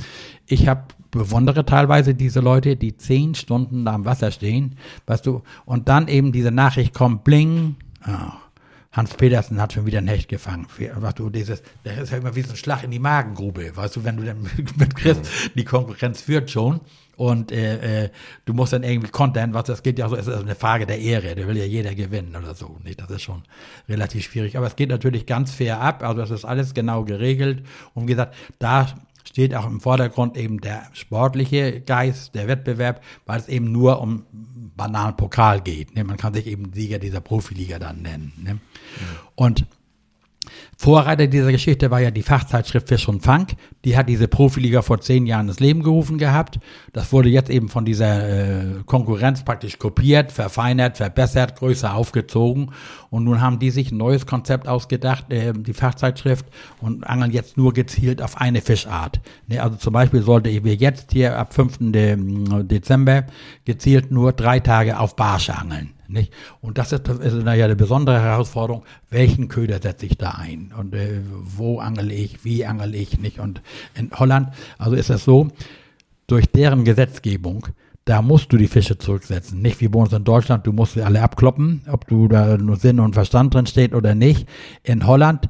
ich 0.46 0.68
habe 0.68 0.84
bewundere 1.12 1.66
teilweise 1.66 2.16
diese 2.16 2.40
Leute, 2.40 2.76
die 2.76 2.96
zehn 2.96 3.36
Stunden 3.36 3.86
da 3.86 3.94
am 3.94 4.06
Wasser 4.06 4.32
stehen, 4.32 4.78
weißt 5.08 5.26
du, 5.26 5.44
und 5.66 5.90
dann 5.90 6.08
eben 6.08 6.32
diese 6.32 6.52
Nachricht 6.52 6.94
kommt, 6.94 7.24
bling, 7.24 7.76
oh, 8.08 8.32
Hans 8.92 9.14
Petersen 9.14 9.62
hat 9.62 9.72
schon 9.72 9.86
wieder 9.86 10.00
ein 10.00 10.08
Hecht 10.08 10.28
gefangen. 10.28 10.68
Was 10.96 11.16
du 11.16 11.30
dieses, 11.30 11.64
das 11.84 11.98
ist 11.98 12.12
ja 12.12 12.18
immer 12.18 12.36
wie 12.36 12.42
so 12.42 12.52
ein 12.52 12.58
Schlag 12.58 12.84
in 12.84 12.92
die 12.92 13.00
Magengrube, 13.00 13.76
weißt 13.76 13.96
du, 13.96 14.04
wenn 14.04 14.18
du 14.18 14.24
dann 14.24 14.42
mitkriegst, 14.76 15.22
die 15.56 15.64
Konkurrenz 15.64 16.22
führt 16.22 16.52
schon 16.52 16.82
und 17.16 17.54
äh, 17.54 18.06
äh, 18.06 18.10
du 18.44 18.54
musst 18.54 18.74
dann 18.74 18.84
irgendwie 18.84 19.10
kontern, 19.10 19.54
was 19.54 19.66
das 19.66 19.82
geht 19.84 19.98
ja 19.98 20.10
so, 20.10 20.18
es 20.18 20.28
ist 20.28 20.36
eine 20.36 20.56
Frage 20.56 20.86
der 20.86 21.00
Ehre, 21.00 21.36
da 21.36 21.48
will 21.48 21.58
ja 21.58 21.64
jeder 21.64 21.96
gewinnen 21.96 22.36
oder 22.36 22.54
so, 22.54 22.80
nicht? 22.84 23.00
Das 23.00 23.10
ist 23.10 23.22
schon 23.22 23.44
relativ 23.88 24.26
schwierig, 24.26 24.58
aber 24.58 24.68
es 24.68 24.76
geht 24.76 24.90
natürlich 24.90 25.26
ganz 25.26 25.52
fair 25.52 25.80
ab, 25.80 26.04
also 26.04 26.20
das 26.20 26.32
ist 26.32 26.44
alles 26.44 26.74
genau 26.74 27.06
geregelt 27.06 27.64
und 27.94 28.08
wie 28.08 28.12
gesagt, 28.12 28.36
da 28.60 28.88
steht 29.24 29.56
auch 29.56 29.66
im 29.66 29.80
Vordergrund 29.80 30.38
eben 30.38 30.62
der 30.62 30.84
sportliche 30.94 31.82
Geist, 31.82 32.36
der 32.36 32.48
Wettbewerb, 32.48 33.02
weil 33.26 33.40
es 33.40 33.48
eben 33.48 33.72
nur 33.72 34.02
um 34.02 34.26
banalen 34.76 35.16
Pokal 35.16 35.62
geht. 35.62 35.96
Ne? 35.96 36.04
Man 36.04 36.18
kann 36.18 36.34
sich 36.34 36.48
eben 36.48 36.74
Sieger 36.74 37.00
dieser 37.00 37.22
Profiliga 37.22 37.80
dann 37.80 38.02
nennen. 38.02 38.34
Ne? 38.44 38.54
Mhm. 38.56 38.60
Und 39.36 39.66
Vorreiter 40.82 41.28
dieser 41.28 41.52
Geschichte 41.52 41.92
war 41.92 42.00
ja 42.00 42.10
die 42.10 42.24
Fachzeitschrift 42.24 42.88
Fisch 42.88 43.08
und 43.08 43.22
Fang. 43.22 43.46
Die 43.86 43.96
hat 43.96 44.10
diese 44.10 44.28
Profiliga 44.28 44.82
vor 44.82 45.00
zehn 45.00 45.28
Jahren 45.28 45.48
ins 45.48 45.60
Leben 45.60 45.84
gerufen 45.84 46.18
gehabt. 46.18 46.60
Das 46.92 47.14
wurde 47.14 47.30
jetzt 47.30 47.52
eben 47.52 47.70
von 47.70 47.86
dieser 47.86 48.28
äh, 48.28 48.66
Konkurrenz 48.88 49.46
praktisch 49.46 49.78
kopiert, 49.78 50.32
verfeinert, 50.32 50.98
verbessert, 50.98 51.56
größer 51.58 51.94
aufgezogen. 51.94 52.72
Und 53.12 53.26
nun 53.26 53.42
haben 53.42 53.60
die 53.60 53.70
sich 53.70 53.92
ein 53.92 53.98
neues 53.98 54.26
Konzept 54.26 54.68
ausgedacht, 54.68 55.32
äh, 55.32 55.54
die 55.54 55.74
Fachzeitschrift, 55.74 56.48
und 56.80 57.04
angeln 57.04 57.30
jetzt 57.30 57.58
nur 57.58 57.74
gezielt 57.74 58.20
auf 58.20 58.42
eine 58.42 58.62
Fischart. 58.62 59.22
Ne, 59.46 59.60
also 59.60 59.76
zum 59.76 59.94
Beispiel 59.94 60.24
sollte 60.24 60.50
wir 60.64 60.74
jetzt 60.74 61.12
hier 61.12 61.38
ab 61.38 61.54
5. 61.54 61.78
Dezember 62.64 63.26
gezielt 63.66 64.10
nur 64.10 64.34
drei 64.34 64.60
Tage 64.60 64.98
auf 64.98 65.16
Barsche 65.16 65.56
angeln. 65.56 65.92
Nicht? 66.12 66.34
Und 66.62 66.78
das 66.78 66.92
ist, 66.92 67.08
das 67.08 67.20
ist 67.20 67.34
naja 67.44 67.66
eine 67.66 67.76
besondere 67.76 68.22
Herausforderung, 68.22 68.84
welchen 69.10 69.48
Köder 69.48 69.80
setze 69.82 70.06
ich 70.06 70.18
da 70.18 70.32
ein 70.32 70.74
und 70.78 70.94
äh, 70.94 71.22
wo 71.26 71.80
angel 71.80 72.12
ich, 72.12 72.44
wie 72.44 72.66
angel 72.66 72.96
ich 72.96 73.20
nicht. 73.20 73.40
Und 73.40 73.62
in 73.96 74.12
Holland, 74.12 74.50
also 74.78 74.96
ist 74.96 75.10
es 75.10 75.24
so, 75.24 75.48
durch 76.28 76.48
deren 76.48 76.86
Gesetzgebung, 76.86 77.68
da 78.06 78.22
musst 78.22 78.52
du 78.52 78.58
die 78.58 78.68
Fische 78.68 78.98
zurücksetzen. 78.98 79.62
Nicht 79.62 79.80
wie 79.80 79.88
bei 79.88 80.00
uns 80.00 80.12
in 80.12 80.24
Deutschland, 80.24 80.66
du 80.66 80.74
musst 80.74 80.94
sie 80.94 81.04
alle 81.04 81.22
abkloppen, 81.22 81.84
ob 81.88 82.08
du 82.08 82.28
da 82.28 82.58
nur 82.58 82.78
Sinn 82.78 83.00
und 83.00 83.14
Verstand 83.14 83.54
drin 83.54 83.68
steht 83.68 83.94
oder 83.94 84.16
nicht. 84.16 84.48
In 84.84 85.06
Holland 85.06 85.50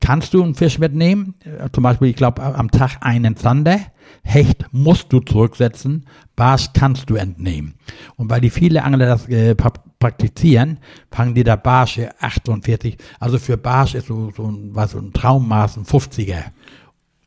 kannst 0.00 0.34
du 0.34 0.42
einen 0.42 0.54
Fisch 0.54 0.78
mitnehmen, 0.78 1.34
äh, 1.44 1.68
zum 1.72 1.82
Beispiel, 1.82 2.08
ich 2.08 2.16
glaube, 2.16 2.42
am 2.42 2.70
Tag 2.70 2.98
einen 3.00 3.36
Zander. 3.36 3.80
Hecht 4.22 4.66
musst 4.72 5.12
du 5.12 5.20
zurücksetzen, 5.20 6.06
Barsch 6.36 6.68
kannst 6.74 7.10
du 7.10 7.16
entnehmen. 7.16 7.74
Und 8.16 8.30
weil 8.30 8.40
die 8.40 8.50
viele 8.50 8.84
Angler 8.84 9.06
das 9.06 9.28
äh, 9.28 9.54
praktizieren, 9.54 10.78
fangen 11.10 11.34
die 11.34 11.44
da 11.44 11.56
Barsche 11.56 12.10
48, 12.20 12.98
also 13.18 13.38
für 13.38 13.56
Barsch 13.56 13.94
ist 13.94 14.06
so, 14.06 14.30
so, 14.36 14.44
ein, 14.44 14.70
was, 14.74 14.92
so 14.92 14.98
ein 14.98 15.12
Traummaß, 15.12 15.76
ein 15.76 15.84
50er. 15.84 16.44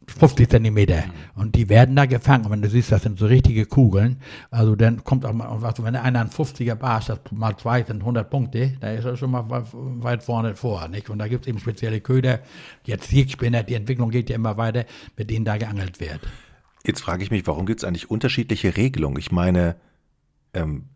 50 0.10 0.50
Zentimeter. 0.50 1.04
Und 1.36 1.56
die 1.56 1.70
werden 1.70 1.96
da 1.96 2.06
gefangen. 2.06 2.46
Und 2.46 2.52
wenn 2.52 2.62
du 2.62 2.70
siehst, 2.70 2.92
das 2.92 3.04
sind 3.04 3.20
so 3.20 3.26
richtige 3.26 3.66
Kugeln. 3.66 4.18
Also 4.52 4.76
dann 4.76 5.04
kommt 5.04 5.26
auch 5.26 5.34
mal, 5.34 5.48
was, 5.62 5.84
wenn 5.84 5.96
einer 5.96 6.20
einen 6.20 6.30
50er 6.30 6.76
Barsch, 6.76 7.08
das 7.08 7.20
mal 7.32 7.56
zwei 7.58 7.84
sind 7.84 8.02
100 8.02 8.30
Punkte, 8.30 8.74
da 8.80 8.92
ist 8.92 9.06
er 9.06 9.18
schon 9.18 9.32
mal 9.32 9.46
weit 9.48 10.24
vorne 10.24 10.56
vor, 10.56 10.88
nicht? 10.88 11.10
Und 11.10 11.20
da 11.20 11.28
gibt 11.28 11.46
es 11.46 11.48
eben 11.48 11.60
spezielle 11.60 12.02
Köder, 12.02 12.40
jetzt 12.84 13.10
Siegspinner, 13.10 13.64
die 13.64 13.76
Entwicklung 13.76 14.10
geht 14.10 14.30
ja 14.30 14.36
immer 14.36 14.58
weiter, 14.58 14.86
mit 15.18 15.30
denen 15.30 15.46
da 15.46 15.58
geangelt 15.58 16.00
wird. 16.00 16.22
Jetzt 16.86 17.02
frage 17.02 17.24
ich 17.24 17.32
mich, 17.32 17.46
warum 17.46 17.66
gibt 17.66 17.82
es 17.82 17.84
eigentlich 17.84 18.10
unterschiedliche 18.10 18.78
Regelungen? 18.78 19.20
Ich 19.20 19.32
meine, 19.32 19.76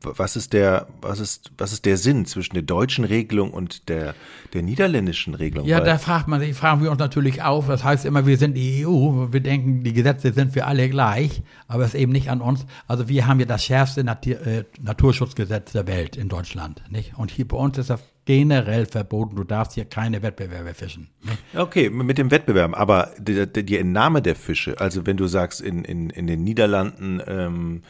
was 0.02 0.36
ist 0.36 0.54
der, 0.54 0.88
was 1.02 1.20
ist, 1.20 1.52
was 1.58 1.74
ist 1.74 1.86
der 1.86 1.98
Sinn 1.98 2.26
zwischen 2.26 2.54
der 2.54 2.64
deutschen 2.64 3.06
Regelung 3.06 3.52
und 3.52 3.90
der, 3.90 4.16
der 4.54 4.62
niederländischen 4.62 5.34
Regelung? 5.34 5.68
Ja, 5.68 5.80
da 5.80 5.98
fragt 5.98 6.28
man 6.28 6.40
sich, 6.40 6.56
fragen 6.56 6.84
wir 6.84 6.92
uns 6.92 7.00
natürlich 7.00 7.42
auf. 7.42 7.68
Das 7.68 7.84
heißt 7.84 8.06
immer, 8.06 8.26
wir 8.26 8.38
sind 8.38 8.56
die 8.56 8.86
EU. 8.86 9.32
Wir 9.32 9.40
denken, 9.40 9.84
die 9.84 9.94
Gesetze 9.94 10.34
sind 10.34 10.54
für 10.54 10.66
alle 10.66 10.90
gleich, 10.90 11.42
aber 11.68 11.84
es 11.84 11.94
ist 11.94 12.00
eben 12.00 12.12
nicht 12.12 12.30
an 12.30 12.42
uns. 12.42 12.66
Also 12.88 13.10
wir 13.10 13.28
haben 13.28 13.40
ja 13.40 13.46
das 13.46 13.64
schärfste 13.64 14.04
Natur, 14.04 14.46
äh, 14.46 14.64
Naturschutzgesetz 14.82 15.72
der 15.74 15.88
Welt 15.88 16.16
in 16.16 16.30
Deutschland, 16.30 16.84
nicht? 16.90 17.18
Und 17.18 17.32
hier 17.32 17.48
bei 17.48 17.58
uns 17.58 17.78
ist 17.78 17.90
das 17.90 18.02
generell 18.26 18.86
verboten. 18.86 19.36
Du 19.36 19.44
darfst 19.44 19.74
hier 19.74 19.86
keine 19.86 20.22
Wettbewerbe 20.22 20.74
fischen. 20.74 21.10
Ne? 21.24 21.32
Okay, 21.60 21.90
mit 21.90 22.18
dem 22.18 22.32
Wettbewerb, 22.32 22.78
aber 22.78 23.12
die, 23.20 23.46
die, 23.48 23.78
Entnahme 23.78 24.22
der 24.22 24.36
Fische, 24.36 24.80
also 24.80 25.06
wenn 25.06 25.18
du 25.18 25.28
sagst, 25.28 25.62
in, 25.62 25.84
in, 25.84 26.10
in 26.10 26.28
den 26.28 26.44
Niederlanden 26.44 27.22
ähm, 27.28 27.82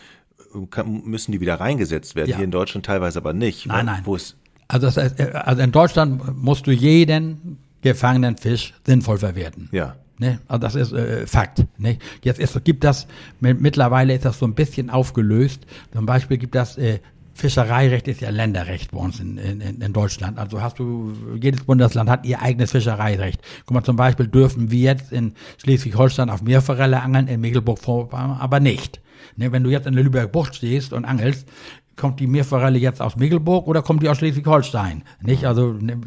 kann, 0.69 1.03
müssen 1.05 1.31
die 1.31 1.41
wieder 1.41 1.59
reingesetzt 1.59 2.15
werden. 2.15 2.29
Ja. 2.29 2.37
Hier 2.37 2.45
in 2.45 2.51
Deutschland 2.51 2.85
teilweise 2.85 3.19
aber 3.19 3.33
nicht. 3.33 3.65
Nein, 3.65 3.85
nein. 3.85 4.01
Wo 4.05 4.15
ist, 4.15 4.35
Also, 4.67 4.87
das 4.87 4.97
heißt, 4.97 5.19
äh, 5.19 5.31
also 5.33 5.61
in 5.61 5.71
Deutschland 5.71 6.37
musst 6.41 6.67
du 6.67 6.71
jeden 6.71 7.57
gefangenen 7.81 8.37
Fisch 8.37 8.73
sinnvoll 8.85 9.17
verwerten. 9.17 9.69
ja. 9.71 9.95
Ne? 10.19 10.39
Also 10.47 10.59
das 10.61 10.75
ist 10.75 10.93
äh, 10.93 11.25
Fakt. 11.25 11.65
Ne? 11.79 11.97
Jetzt 12.21 12.39
ist, 12.39 12.63
gibt 12.63 12.83
das, 12.83 13.07
mit, 13.39 13.59
mittlerweile 13.59 14.13
ist 14.13 14.25
das 14.25 14.37
so 14.37 14.45
ein 14.45 14.53
bisschen 14.53 14.91
aufgelöst. 14.91 15.65
Zum 15.91 16.05
Beispiel 16.05 16.37
gibt 16.37 16.53
das, 16.53 16.77
äh, 16.77 16.99
Fischereirecht 17.33 18.07
ist 18.07 18.21
ja 18.21 18.29
Länderrecht 18.29 18.91
bei 18.91 18.99
uns 18.99 19.19
in, 19.19 19.37
in, 19.37 19.59
in 19.59 19.93
Deutschland. 19.93 20.37
Also 20.37 20.61
hast 20.61 20.77
du, 20.77 21.13
jedes 21.41 21.63
Bundesland 21.63 22.09
hat 22.09 22.25
ihr 22.25 22.41
eigenes 22.41 22.71
Fischereirecht. 22.71 23.41
Guck 23.65 23.73
mal, 23.73 23.83
zum 23.83 23.95
Beispiel 23.95 24.27
dürfen 24.27 24.69
wir 24.69 24.81
jetzt 24.81 25.11
in 25.11 25.33
Schleswig-Holstein 25.57 26.29
auf 26.29 26.43
Meerforelle 26.43 27.01
angeln, 27.01 27.27
in 27.27 27.41
Mecklenburg-Vorpommern 27.41 28.37
aber 28.39 28.59
nicht. 28.59 29.01
Ne, 29.35 29.51
wenn 29.51 29.63
du 29.63 29.69
jetzt 29.69 29.87
in 29.87 29.93
der 29.93 30.03
Lübecker 30.03 30.27
Bucht 30.27 30.55
stehst 30.55 30.93
und 30.93 31.05
angelst, 31.05 31.47
kommt 31.95 32.19
die 32.19 32.27
Meerforelle 32.27 32.79
jetzt 32.79 33.01
aus 33.01 33.15
Mecklenburg 33.15 33.67
oder 33.67 33.81
kommt 33.81 34.01
die 34.01 34.09
aus 34.09 34.17
Schleswig-Holstein? 34.17 35.03
Nicht? 35.21 35.45
Also, 35.45 35.73
ne, 35.73 36.01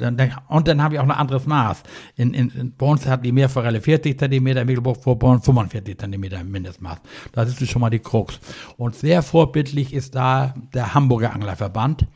und 0.49 0.69
dann 0.69 0.83
habe 0.83 0.95
ich 0.95 1.01
auch 1.01 1.05
ein 1.05 1.11
anderes 1.11 1.47
Maß. 1.47 1.83
In, 2.17 2.35
in, 2.35 2.51
in, 2.51 2.75
bei 2.75 2.87
uns 2.87 3.07
hat 3.07 3.25
die 3.25 3.33
Meerforelle 3.33 3.81
40 3.81 4.19
Zentimeter, 4.19 4.65
Mecklenburg-Vorpommern 4.65 5.43
45 5.43 5.99
Zentimeter 5.99 6.43
Mindestmaß. 6.43 6.99
Das 7.33 7.61
ist 7.61 7.71
schon 7.71 7.81
mal 7.81 7.91
die 7.91 8.01
Krux. 8.01 8.41
Und 8.77 8.97
sehr 8.97 9.23
vorbildlich 9.23 9.93
ist 9.93 10.15
da 10.15 10.55
der 10.75 10.95
Hamburger 10.95 11.33
Anglerverband. 11.33 12.07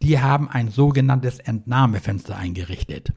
Die 0.00 0.20
haben 0.20 0.48
ein 0.48 0.70
sogenanntes 0.70 1.40
Entnahmefenster 1.40 2.36
eingerichtet 2.36 3.12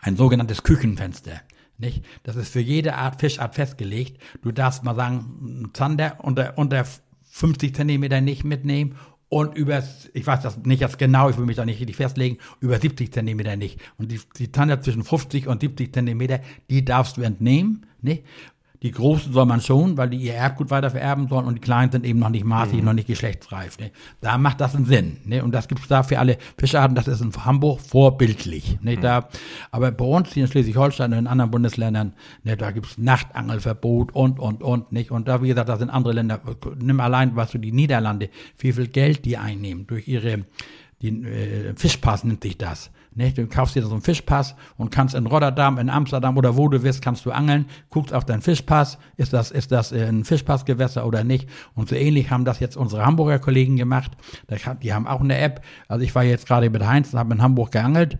ein 0.00 0.16
sogenanntes 0.16 0.62
Küchenfenster. 0.62 1.40
Nicht? 1.78 2.04
Das 2.24 2.36
ist 2.36 2.52
für 2.52 2.60
jede 2.60 2.96
Art 2.96 3.20
Fischart 3.20 3.54
festgelegt. 3.54 4.20
Du 4.42 4.52
darfst 4.52 4.84
mal 4.84 4.96
sagen, 4.96 5.70
Zander 5.72 6.18
unter, 6.22 6.58
unter 6.58 6.84
50 7.30 7.74
Zentimeter 7.74 8.20
nicht 8.20 8.44
mitnehmen 8.44 8.96
und 9.28 9.56
über, 9.56 9.82
ich 10.14 10.26
weiß 10.26 10.40
das 10.40 10.56
nicht 10.58 10.80
jetzt 10.80 10.98
genau, 10.98 11.28
ich 11.28 11.36
will 11.36 11.44
mich 11.44 11.56
da 11.56 11.64
nicht 11.64 11.80
richtig 11.80 11.96
festlegen, 11.96 12.38
über 12.60 12.78
70 12.78 13.12
Zentimeter 13.12 13.56
nicht. 13.56 13.78
Und 13.98 14.10
die, 14.10 14.20
die 14.38 14.50
Zander 14.50 14.80
zwischen 14.80 15.04
50 15.04 15.46
und 15.46 15.60
70 15.60 15.92
Zentimeter, 15.92 16.40
die 16.70 16.84
darfst 16.84 17.16
du 17.16 17.22
entnehmen. 17.22 17.86
Nicht? 18.00 18.24
Die 18.82 18.92
großen 18.92 19.32
soll 19.32 19.46
man 19.46 19.60
schon, 19.60 19.96
weil 19.96 20.10
die 20.10 20.18
ihr 20.18 20.34
Erbgut 20.34 20.70
weiter 20.70 20.90
vererben 20.90 21.26
sollen 21.26 21.46
und 21.46 21.56
die 21.56 21.60
kleinen 21.60 21.90
sind 21.90 22.06
eben 22.06 22.20
noch 22.20 22.28
nicht 22.28 22.44
maßig, 22.44 22.80
noch 22.82 22.92
nicht 22.92 23.08
geschlechtsreif. 23.08 23.78
Ne? 23.80 23.90
Da 24.20 24.38
macht 24.38 24.60
das 24.60 24.76
einen 24.76 24.84
Sinn. 24.84 25.16
Ne? 25.24 25.42
Und 25.42 25.50
das 25.52 25.66
gibt 25.66 25.80
es 25.80 25.88
da 25.88 26.04
für 26.04 26.20
alle 26.20 26.38
Fischarten, 26.56 26.94
das 26.94 27.08
ist 27.08 27.20
in 27.20 27.32
Hamburg 27.44 27.80
vorbildlich. 27.80 28.78
Ne? 28.80 28.96
Da, 28.96 29.28
aber 29.72 29.90
bei 29.90 30.04
uns 30.04 30.32
hier 30.32 30.44
in 30.44 30.50
Schleswig-Holstein 30.50 31.12
und 31.12 31.18
in 31.18 31.26
anderen 31.26 31.50
Bundesländern, 31.50 32.12
ne, 32.44 32.56
da 32.56 32.70
gibt 32.70 32.86
es 32.86 32.98
Nachtangelverbot 32.98 34.14
und, 34.14 34.38
und, 34.38 34.62
und. 34.62 34.92
Nicht? 34.92 35.10
Und 35.10 35.26
da, 35.26 35.42
wie 35.42 35.48
gesagt, 35.48 35.68
da 35.68 35.76
sind 35.76 35.90
andere 35.90 36.14
Länder, 36.14 36.40
nimm 36.80 37.00
allein, 37.00 37.34
was 37.34 37.50
du 37.50 37.58
die 37.58 37.72
Niederlande, 37.72 38.30
wie 38.58 38.72
viel 38.72 38.86
Geld 38.86 39.24
die 39.24 39.38
einnehmen 39.38 39.86
durch 39.88 40.06
ihre 40.06 40.44
die, 41.02 41.08
äh, 41.08 41.74
Fischpass 41.76 42.24
nennt 42.24 42.42
sich 42.42 42.58
das. 42.58 42.90
Ne? 43.18 43.32
Du 43.32 43.46
kaufst 43.48 43.74
dir 43.74 43.82
so 43.82 43.90
einen 43.90 44.00
Fischpass 44.00 44.54
und 44.76 44.90
kannst 44.90 45.16
in 45.16 45.26
Rotterdam, 45.26 45.76
in 45.78 45.90
Amsterdam 45.90 46.36
oder 46.36 46.56
wo 46.56 46.68
du 46.68 46.84
willst, 46.84 47.02
kannst 47.02 47.26
du 47.26 47.32
angeln, 47.32 47.66
guckst 47.90 48.14
auf 48.14 48.24
deinen 48.24 48.42
Fischpass, 48.42 48.96
ist 49.16 49.32
das, 49.32 49.50
ist 49.50 49.72
das 49.72 49.90
äh, 49.90 50.06
ein 50.06 50.24
Fischpassgewässer 50.24 51.04
oder 51.04 51.24
nicht? 51.24 51.48
Und 51.74 51.88
so 51.88 51.96
ähnlich 51.96 52.30
haben 52.30 52.44
das 52.44 52.60
jetzt 52.60 52.76
unsere 52.76 53.04
Hamburger 53.04 53.40
Kollegen 53.40 53.76
gemacht. 53.76 54.12
Die 54.82 54.94
haben 54.94 55.08
auch 55.08 55.20
eine 55.20 55.36
App. 55.36 55.64
Also 55.88 56.04
ich 56.04 56.14
war 56.14 56.22
jetzt 56.22 56.46
gerade 56.46 56.70
mit 56.70 56.86
Heinz 56.86 57.12
und 57.12 57.18
habe 57.18 57.34
in 57.34 57.42
Hamburg 57.42 57.72
geangelt. 57.72 58.18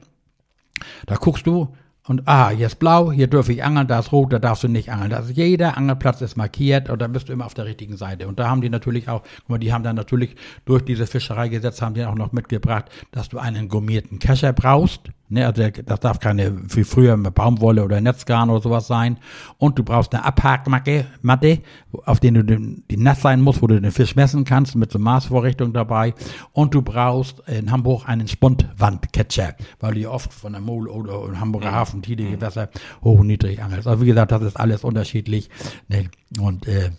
Da 1.06 1.14
guckst 1.14 1.46
du 1.46 1.74
und 2.08 2.22
ah, 2.24 2.48
hier 2.48 2.66
ist 2.66 2.78
blau, 2.78 3.12
hier 3.12 3.26
dürfe 3.26 3.52
ich 3.52 3.62
angeln, 3.62 3.86
da 3.86 3.98
ist 3.98 4.12
rot, 4.12 4.32
da 4.32 4.38
darfst 4.38 4.64
du 4.64 4.68
nicht 4.68 4.90
angeln. 4.90 5.10
Das 5.10 5.26
ist, 5.26 5.36
jeder 5.36 5.76
Angelplatz 5.76 6.22
ist 6.22 6.36
markiert 6.36 6.88
und 6.88 7.02
da 7.02 7.06
bist 7.06 7.28
du 7.28 7.34
immer 7.34 7.44
auf 7.44 7.52
der 7.52 7.66
richtigen 7.66 7.98
Seite. 7.98 8.26
Und 8.28 8.38
da 8.38 8.48
haben 8.48 8.62
die 8.62 8.70
natürlich 8.70 9.08
auch, 9.08 9.22
guck 9.40 9.48
mal, 9.50 9.58
die 9.58 9.72
haben 9.72 9.84
dann 9.84 9.96
natürlich 9.96 10.34
durch 10.64 10.82
dieses 10.82 11.10
Fischereigesetz 11.10 11.82
haben 11.82 11.94
die 11.94 12.04
auch 12.04 12.14
noch 12.14 12.32
mitgebracht, 12.32 12.86
dass 13.12 13.28
du 13.28 13.38
einen 13.38 13.68
gummierten 13.68 14.18
Kescher 14.18 14.54
brauchst. 14.54 15.10
Ne, 15.30 15.44
also 15.46 15.60
der- 15.60 15.70
das 15.72 16.00
darf 16.00 16.20
keine, 16.20 16.56
wie 16.74 16.84
früher 16.84 17.16
mit 17.18 17.34
Baumwolle 17.34 17.84
oder 17.84 18.00
Netzgarn 18.00 18.48
oder 18.48 18.62
sowas 18.62 18.86
sein. 18.86 19.18
Und 19.58 19.78
du 19.78 19.82
brauchst 19.82 20.14
eine 20.14 20.24
Abhakmatte, 20.24 21.04
Matte, 21.20 21.60
auf 22.06 22.18
den 22.18 22.34
du 22.34 22.44
den, 22.44 22.84
die 22.90 22.96
nass 22.96 23.20
sein 23.20 23.42
muss, 23.42 23.60
wo 23.60 23.66
du 23.66 23.78
den 23.78 23.92
Fisch 23.92 24.16
messen 24.16 24.44
kannst, 24.44 24.74
mit 24.74 24.90
so 24.90 24.98
Maßvorrichtung 24.98 25.74
dabei. 25.74 26.14
Und 26.52 26.72
du 26.74 26.80
brauchst 26.80 27.40
in 27.46 27.70
Hamburg 27.70 28.08
einen 28.08 28.26
Spundwandcatcher, 28.26 29.54
weil 29.80 29.94
du 29.94 30.10
oft 30.10 30.32
von 30.32 30.52
der 30.52 30.62
Mol 30.62 30.88
oder 30.88 31.22
im 31.26 31.38
Hamburger 31.38 31.72
Hafen, 31.72 32.00
Tide, 32.00 32.24
Gewässer 32.30 32.70
hoch 33.04 33.18
und 33.20 33.26
niedrig 33.26 33.62
angelst. 33.62 33.86
Also 33.86 34.02
wie 34.02 34.06
gesagt, 34.06 34.32
das 34.32 34.42
ist 34.42 34.56
alles 34.58 34.82
unterschiedlich. 34.82 35.50
Ne? 35.88 36.08
Und 36.40 36.66
äh, 36.66 36.90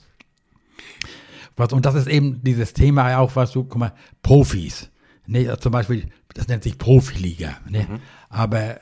was, 1.55 1.73
und 1.73 1.85
das 1.85 1.95
ist 1.95 2.07
eben 2.07 2.41
dieses 2.43 2.73
Thema 2.73 3.17
auch, 3.17 3.35
was 3.35 3.51
du, 3.51 3.63
guck 3.63 3.77
mal, 3.79 3.93
Profis. 4.23 4.89
Ne, 5.27 5.47
also 5.47 5.57
zum 5.61 5.71
Beispiel, 5.73 6.07
das 6.33 6.47
nennt 6.47 6.63
sich 6.63 6.77
Profiliga. 6.77 7.57
Ne? 7.69 7.99
Aber 8.29 8.79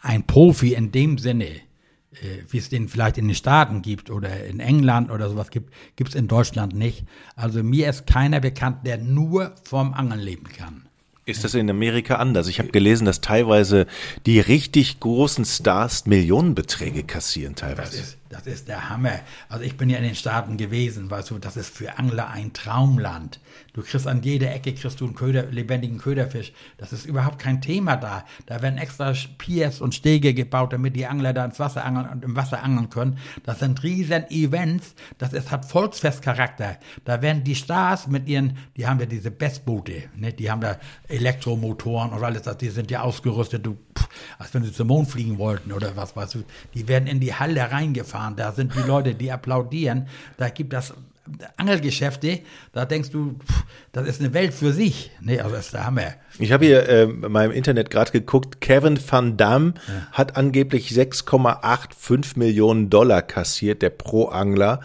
ein 0.00 0.26
Profi 0.26 0.74
in 0.74 0.92
dem 0.92 1.18
Sinne, 1.18 1.46
äh, 1.46 2.42
wie 2.48 2.58
es 2.58 2.68
den 2.68 2.88
vielleicht 2.88 3.18
in 3.18 3.28
den 3.28 3.34
Staaten 3.34 3.82
gibt 3.82 4.10
oder 4.10 4.44
in 4.46 4.60
England 4.60 5.10
oder 5.10 5.28
sowas 5.28 5.50
gibt, 5.50 5.72
gibt 5.96 6.10
es 6.10 6.14
in 6.16 6.28
Deutschland 6.28 6.74
nicht. 6.74 7.04
Also 7.36 7.62
mir 7.62 7.90
ist 7.90 8.06
keiner 8.06 8.40
bekannt, 8.40 8.86
der 8.86 8.98
nur 8.98 9.54
vom 9.64 9.92
Angeln 9.94 10.20
leben 10.20 10.44
kann. 10.44 10.86
Ist 11.26 11.44
das 11.44 11.54
in 11.54 11.70
Amerika 11.70 12.16
anders? 12.16 12.48
Ich 12.48 12.58
habe 12.58 12.70
gelesen, 12.70 13.04
dass 13.04 13.20
teilweise 13.20 13.86
die 14.26 14.40
richtig 14.40 14.98
großen 15.00 15.44
Stars 15.44 16.06
Millionenbeträge 16.06 17.04
kassieren 17.04 17.54
Das 17.54 17.60
teilweise. 17.60 18.00
ist, 18.00 18.18
das 18.30 18.46
ist 18.46 18.68
der 18.68 18.88
Hammer. 18.88 19.20
Also 19.48 19.64
ich 19.64 19.76
bin 19.76 19.90
ja 19.90 19.98
in 19.98 20.04
den 20.04 20.14
Staaten 20.14 20.56
gewesen, 20.56 21.10
weißt 21.10 21.30
du, 21.30 21.38
das 21.38 21.56
ist 21.56 21.76
für 21.76 21.98
Angler 21.98 22.30
ein 22.30 22.52
Traumland. 22.52 23.40
Du 23.72 23.82
kriegst 23.82 24.06
an 24.06 24.22
jeder 24.22 24.54
Ecke 24.54 24.72
kriegst 24.72 25.00
du 25.00 25.04
einen 25.04 25.16
Köder, 25.16 25.46
lebendigen 25.46 25.98
Köderfisch. 25.98 26.52
Das 26.78 26.92
ist 26.92 27.06
überhaupt 27.06 27.40
kein 27.40 27.60
Thema 27.60 27.96
da. 27.96 28.24
Da 28.46 28.62
werden 28.62 28.78
extra 28.78 29.12
Piers 29.36 29.80
und 29.80 29.96
Stege 29.96 30.32
gebaut, 30.32 30.72
damit 30.72 30.94
die 30.94 31.06
Angler 31.06 31.32
da 31.32 31.44
ins 31.44 31.58
Wasser 31.58 31.84
angeln 31.84 32.08
und 32.08 32.24
im 32.24 32.36
Wasser 32.36 32.62
angeln 32.62 32.88
können. 32.88 33.18
Das 33.42 33.58
sind 33.58 33.82
riesen 33.82 34.30
Events. 34.30 34.94
Das 35.18 35.32
ist, 35.32 35.50
hat 35.50 35.64
Volksfestcharakter. 35.64 36.78
Da 37.04 37.22
werden 37.22 37.42
die 37.42 37.56
Stars 37.56 38.06
mit 38.06 38.28
ihren, 38.28 38.58
die 38.76 38.86
haben 38.86 39.00
ja 39.00 39.06
diese 39.06 39.32
Bestboote, 39.32 40.04
ne? 40.14 40.32
die 40.32 40.50
haben 40.50 40.60
da 40.60 40.78
Elektromotoren 41.08 42.12
und 42.12 42.22
alles, 42.22 42.42
das, 42.42 42.58
die 42.58 42.68
sind 42.68 42.92
ja 42.92 43.02
ausgerüstet, 43.02 43.66
du, 43.66 43.76
als 44.38 44.52
wenn 44.54 44.62
sie 44.62 44.72
zum 44.72 44.88
Mond 44.88 45.08
fliegen 45.08 45.38
wollten 45.38 45.72
oder 45.72 45.96
was 45.96 46.16
weißt 46.16 46.34
du. 46.34 46.44
Die 46.74 46.88
werden 46.88 47.06
in 47.06 47.20
die 47.20 47.34
Halle 47.34 47.70
reingefahren. 47.70 48.36
Da 48.36 48.52
sind 48.52 48.74
die 48.74 48.86
Leute, 48.86 49.14
die 49.14 49.32
applaudieren. 49.32 50.08
Da 50.36 50.48
gibt 50.48 50.72
das 50.72 50.94
Angelgeschäfte, 51.56 52.40
da 52.72 52.84
denkst 52.84 53.10
du, 53.10 53.36
pff, 53.38 53.64
das 53.92 54.08
ist 54.08 54.20
eine 54.20 54.32
Welt 54.34 54.52
für 54.52 54.72
sich. 54.72 55.10
Nee, 55.20 55.38
also 55.38 55.54
das 55.54 55.66
ist 55.66 55.74
der 55.74 55.86
Hammer. 55.86 56.14
Ich 56.38 56.52
habe 56.52 56.64
hier 56.64 56.88
äh, 56.88 57.02
in 57.04 57.32
meinem 57.32 57.52
Internet 57.52 57.90
gerade 57.90 58.10
geguckt, 58.10 58.60
Kevin 58.60 58.98
Van 59.08 59.36
Damme 59.36 59.74
hat 60.12 60.36
angeblich 60.36 60.90
6,85 60.90 62.38
Millionen 62.38 62.90
Dollar 62.90 63.22
kassiert, 63.22 63.82
der 63.82 63.90
Pro-Angler. 63.90 64.80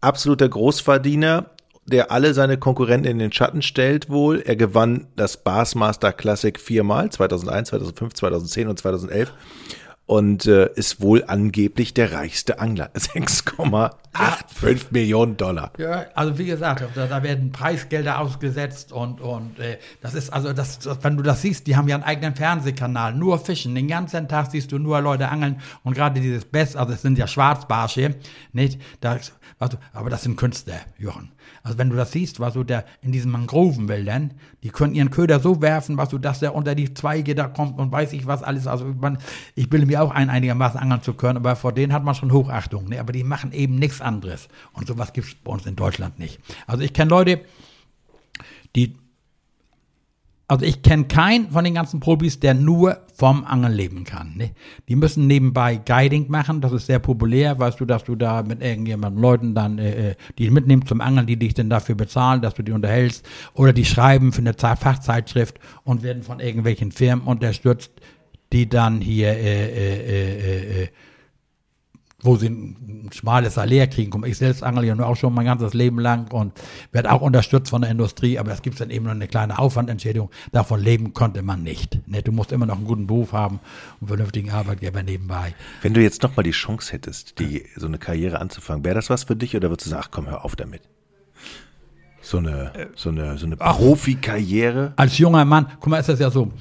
Absoluter 0.00 0.48
Großverdiener, 0.48 1.50
der 1.88 2.10
alle 2.10 2.34
seine 2.34 2.58
Konkurrenten 2.58 3.08
in 3.08 3.18
den 3.18 3.32
Schatten 3.32 3.62
stellt 3.62 4.10
wohl. 4.10 4.42
Er 4.44 4.56
gewann 4.56 5.06
das 5.16 5.38
Bassmaster 5.38 6.12
Classic 6.12 6.58
viermal, 6.58 7.10
2001, 7.10 7.70
2005, 7.70 8.14
2010 8.14 8.68
und 8.68 8.78
2011. 8.78 9.32
Und 10.04 10.46
äh, 10.46 10.70
ist 10.74 11.02
wohl 11.02 11.24
angeblich 11.26 11.92
der 11.92 12.12
reichste 12.12 12.60
Angler. 12.60 12.90
6,85 12.94 14.86
Millionen 14.90 15.36
Dollar. 15.36 15.70
Ja, 15.76 16.06
also 16.14 16.38
wie 16.38 16.46
gesagt, 16.46 16.82
da, 16.94 17.06
da 17.06 17.22
werden 17.22 17.52
Preisgelder 17.52 18.18
ausgesetzt 18.18 18.90
und, 18.90 19.20
und 19.20 19.58
äh, 19.58 19.76
das 20.00 20.14
ist, 20.14 20.30
also 20.30 20.54
das, 20.54 20.78
das, 20.78 21.04
wenn 21.04 21.18
du 21.18 21.22
das 21.22 21.42
siehst, 21.42 21.66
die 21.66 21.76
haben 21.76 21.88
ja 21.88 21.96
einen 21.96 22.04
eigenen 22.04 22.34
Fernsehkanal, 22.34 23.14
nur 23.14 23.38
Fischen. 23.38 23.74
Den 23.74 23.86
ganzen 23.86 24.28
Tag 24.28 24.50
siehst 24.50 24.72
du 24.72 24.78
nur 24.78 24.98
Leute 25.02 25.28
angeln 25.28 25.60
und 25.84 25.92
gerade 25.92 26.22
dieses 26.22 26.46
Best, 26.46 26.74
also 26.74 26.94
es 26.94 27.02
sind 27.02 27.18
ja 27.18 27.26
Schwarzbarsche, 27.26 28.14
nicht? 28.54 28.80
Da, 29.02 29.18
weißt 29.58 29.74
du, 29.74 29.76
aber 29.92 30.08
das 30.08 30.22
sind 30.22 30.36
Künstler, 30.36 30.80
Jochen. 30.96 31.32
Also 31.62 31.78
wenn 31.78 31.90
du 31.90 31.96
das 31.96 32.12
siehst, 32.12 32.40
was 32.40 32.54
du 32.54 32.64
da 32.64 32.84
in 33.02 33.12
diesen 33.12 33.30
Mangrovenwäldern, 33.30 34.34
die 34.62 34.70
können 34.70 34.94
ihren 34.94 35.10
Köder 35.10 35.40
so 35.40 35.60
werfen, 35.60 35.96
was 35.96 36.08
du, 36.08 36.18
dass 36.18 36.40
der 36.40 36.54
unter 36.54 36.74
die 36.74 36.94
Zweige 36.94 37.34
da 37.34 37.48
kommt 37.48 37.78
und 37.78 37.92
weiß 37.92 38.12
ich 38.12 38.26
was 38.26 38.42
alles. 38.42 38.66
Also 38.66 38.86
man, 38.86 39.18
ich 39.54 39.68
bilde 39.68 39.86
mir 39.86 40.02
auch 40.02 40.10
ein, 40.10 40.30
einigermaßen 40.30 40.80
angeln 40.80 41.02
zu 41.02 41.14
können, 41.14 41.36
aber 41.36 41.56
vor 41.56 41.72
denen 41.72 41.92
hat 41.92 42.04
man 42.04 42.14
schon 42.14 42.32
Hochachtung. 42.32 42.88
Ne? 42.88 43.00
Aber 43.00 43.12
die 43.12 43.24
machen 43.24 43.52
eben 43.52 43.76
nichts 43.76 44.00
anderes. 44.00 44.48
Und 44.72 44.86
sowas 44.86 45.12
gibt 45.12 45.28
es 45.28 45.34
bei 45.34 45.52
uns 45.52 45.66
in 45.66 45.76
Deutschland 45.76 46.18
nicht. 46.18 46.40
Also 46.66 46.82
ich 46.82 46.92
kenne 46.92 47.10
Leute, 47.10 47.40
die 48.76 48.96
also 50.48 50.64
ich 50.64 50.80
kenne 50.80 51.04
keinen 51.04 51.50
von 51.50 51.62
den 51.62 51.74
ganzen 51.74 52.00
Profis, 52.00 52.40
der 52.40 52.54
nur 52.54 52.98
vom 53.14 53.44
Angeln 53.44 53.74
leben 53.74 54.04
kann. 54.04 54.34
Ne? 54.36 54.52
Die 54.88 54.96
müssen 54.96 55.26
nebenbei 55.26 55.76
Guiding 55.76 56.30
machen, 56.30 56.62
das 56.62 56.72
ist 56.72 56.86
sehr 56.86 56.98
populär, 56.98 57.58
weißt 57.58 57.78
du, 57.78 57.84
dass 57.84 58.04
du 58.04 58.16
da 58.16 58.42
mit 58.42 58.62
irgendjemandem 58.62 59.20
Leuten 59.20 59.54
dann, 59.54 59.78
äh, 59.78 60.10
äh, 60.10 60.14
die 60.38 60.50
mitnimmst 60.50 60.88
zum 60.88 61.02
Angeln, 61.02 61.26
die 61.26 61.36
dich 61.36 61.52
dann 61.52 61.68
dafür 61.68 61.96
bezahlen, 61.96 62.40
dass 62.40 62.54
du 62.54 62.62
die 62.62 62.72
unterhältst, 62.72 63.28
oder 63.52 63.74
die 63.74 63.84
schreiben 63.84 64.32
für 64.32 64.40
eine 64.40 64.56
Ze- 64.56 64.76
Fachzeitschrift 64.76 65.58
und 65.84 66.02
werden 66.02 66.22
von 66.22 66.40
irgendwelchen 66.40 66.92
Firmen 66.92 67.26
unterstützt, 67.26 67.92
die 68.52 68.68
dann 68.68 69.02
hier 69.02 69.28
äh, 69.28 69.66
äh, 69.66 70.02
äh, 70.06 70.82
äh, 70.84 70.88
wo 72.22 72.36
sie 72.36 72.48
ein, 72.48 73.10
schmales 73.12 73.54
Salär 73.54 73.86
kriegen. 73.86 74.10
Guck 74.10 74.22
mal, 74.22 74.26
ich 74.26 74.38
selbst 74.38 74.62
angel 74.62 74.84
ja 74.84 74.94
nur 74.94 75.06
auch 75.06 75.16
schon 75.16 75.32
mein 75.32 75.46
ganzes 75.46 75.72
Leben 75.72 76.00
lang 76.00 76.30
und 76.32 76.52
werde 76.92 77.12
auch 77.12 77.20
unterstützt 77.20 77.70
von 77.70 77.80
der 77.82 77.90
Industrie, 77.90 78.38
aber 78.38 78.52
es 78.52 78.60
gibt 78.60 78.80
dann 78.80 78.90
eben 78.90 79.04
nur 79.04 79.14
eine 79.14 79.28
kleine 79.28 79.58
Aufwandentschädigung. 79.58 80.30
Davon 80.52 80.80
leben 80.80 81.14
konnte 81.14 81.42
man 81.42 81.62
nicht. 81.62 82.00
Ne? 82.08 82.22
Du 82.22 82.32
musst 82.32 82.50
immer 82.52 82.66
noch 82.66 82.76
einen 82.76 82.86
guten 82.86 83.06
Beruf 83.06 83.32
haben 83.32 83.60
und 84.00 84.08
vernünftigen 84.08 84.50
Arbeitgeber 84.50 85.02
nebenbei. 85.02 85.54
Wenn 85.80 85.94
du 85.94 86.02
jetzt 86.02 86.22
nochmal 86.22 86.42
die 86.42 86.50
Chance 86.50 86.92
hättest, 86.92 87.38
die, 87.38 87.64
so 87.76 87.86
eine 87.86 87.98
Karriere 87.98 88.40
anzufangen, 88.40 88.84
wäre 88.84 88.96
das 88.96 89.10
was 89.10 89.24
für 89.24 89.36
dich 89.36 89.54
oder 89.56 89.70
würdest 89.70 89.86
du 89.86 89.90
sagen, 89.90 90.02
ach 90.04 90.10
komm, 90.10 90.26
hör 90.26 90.44
auf 90.44 90.56
damit? 90.56 90.82
So 92.20 92.38
eine, 92.38 92.90
so 92.96 93.10
eine, 93.10 93.38
so 93.38 93.46
eine 93.46 93.56
Profikarriere? 93.56 94.92
Als 94.96 95.18
junger 95.18 95.44
Mann, 95.44 95.66
guck 95.78 95.86
mal, 95.88 95.98
ist 95.98 96.08
das 96.08 96.18
ja 96.18 96.30
so 96.30 96.52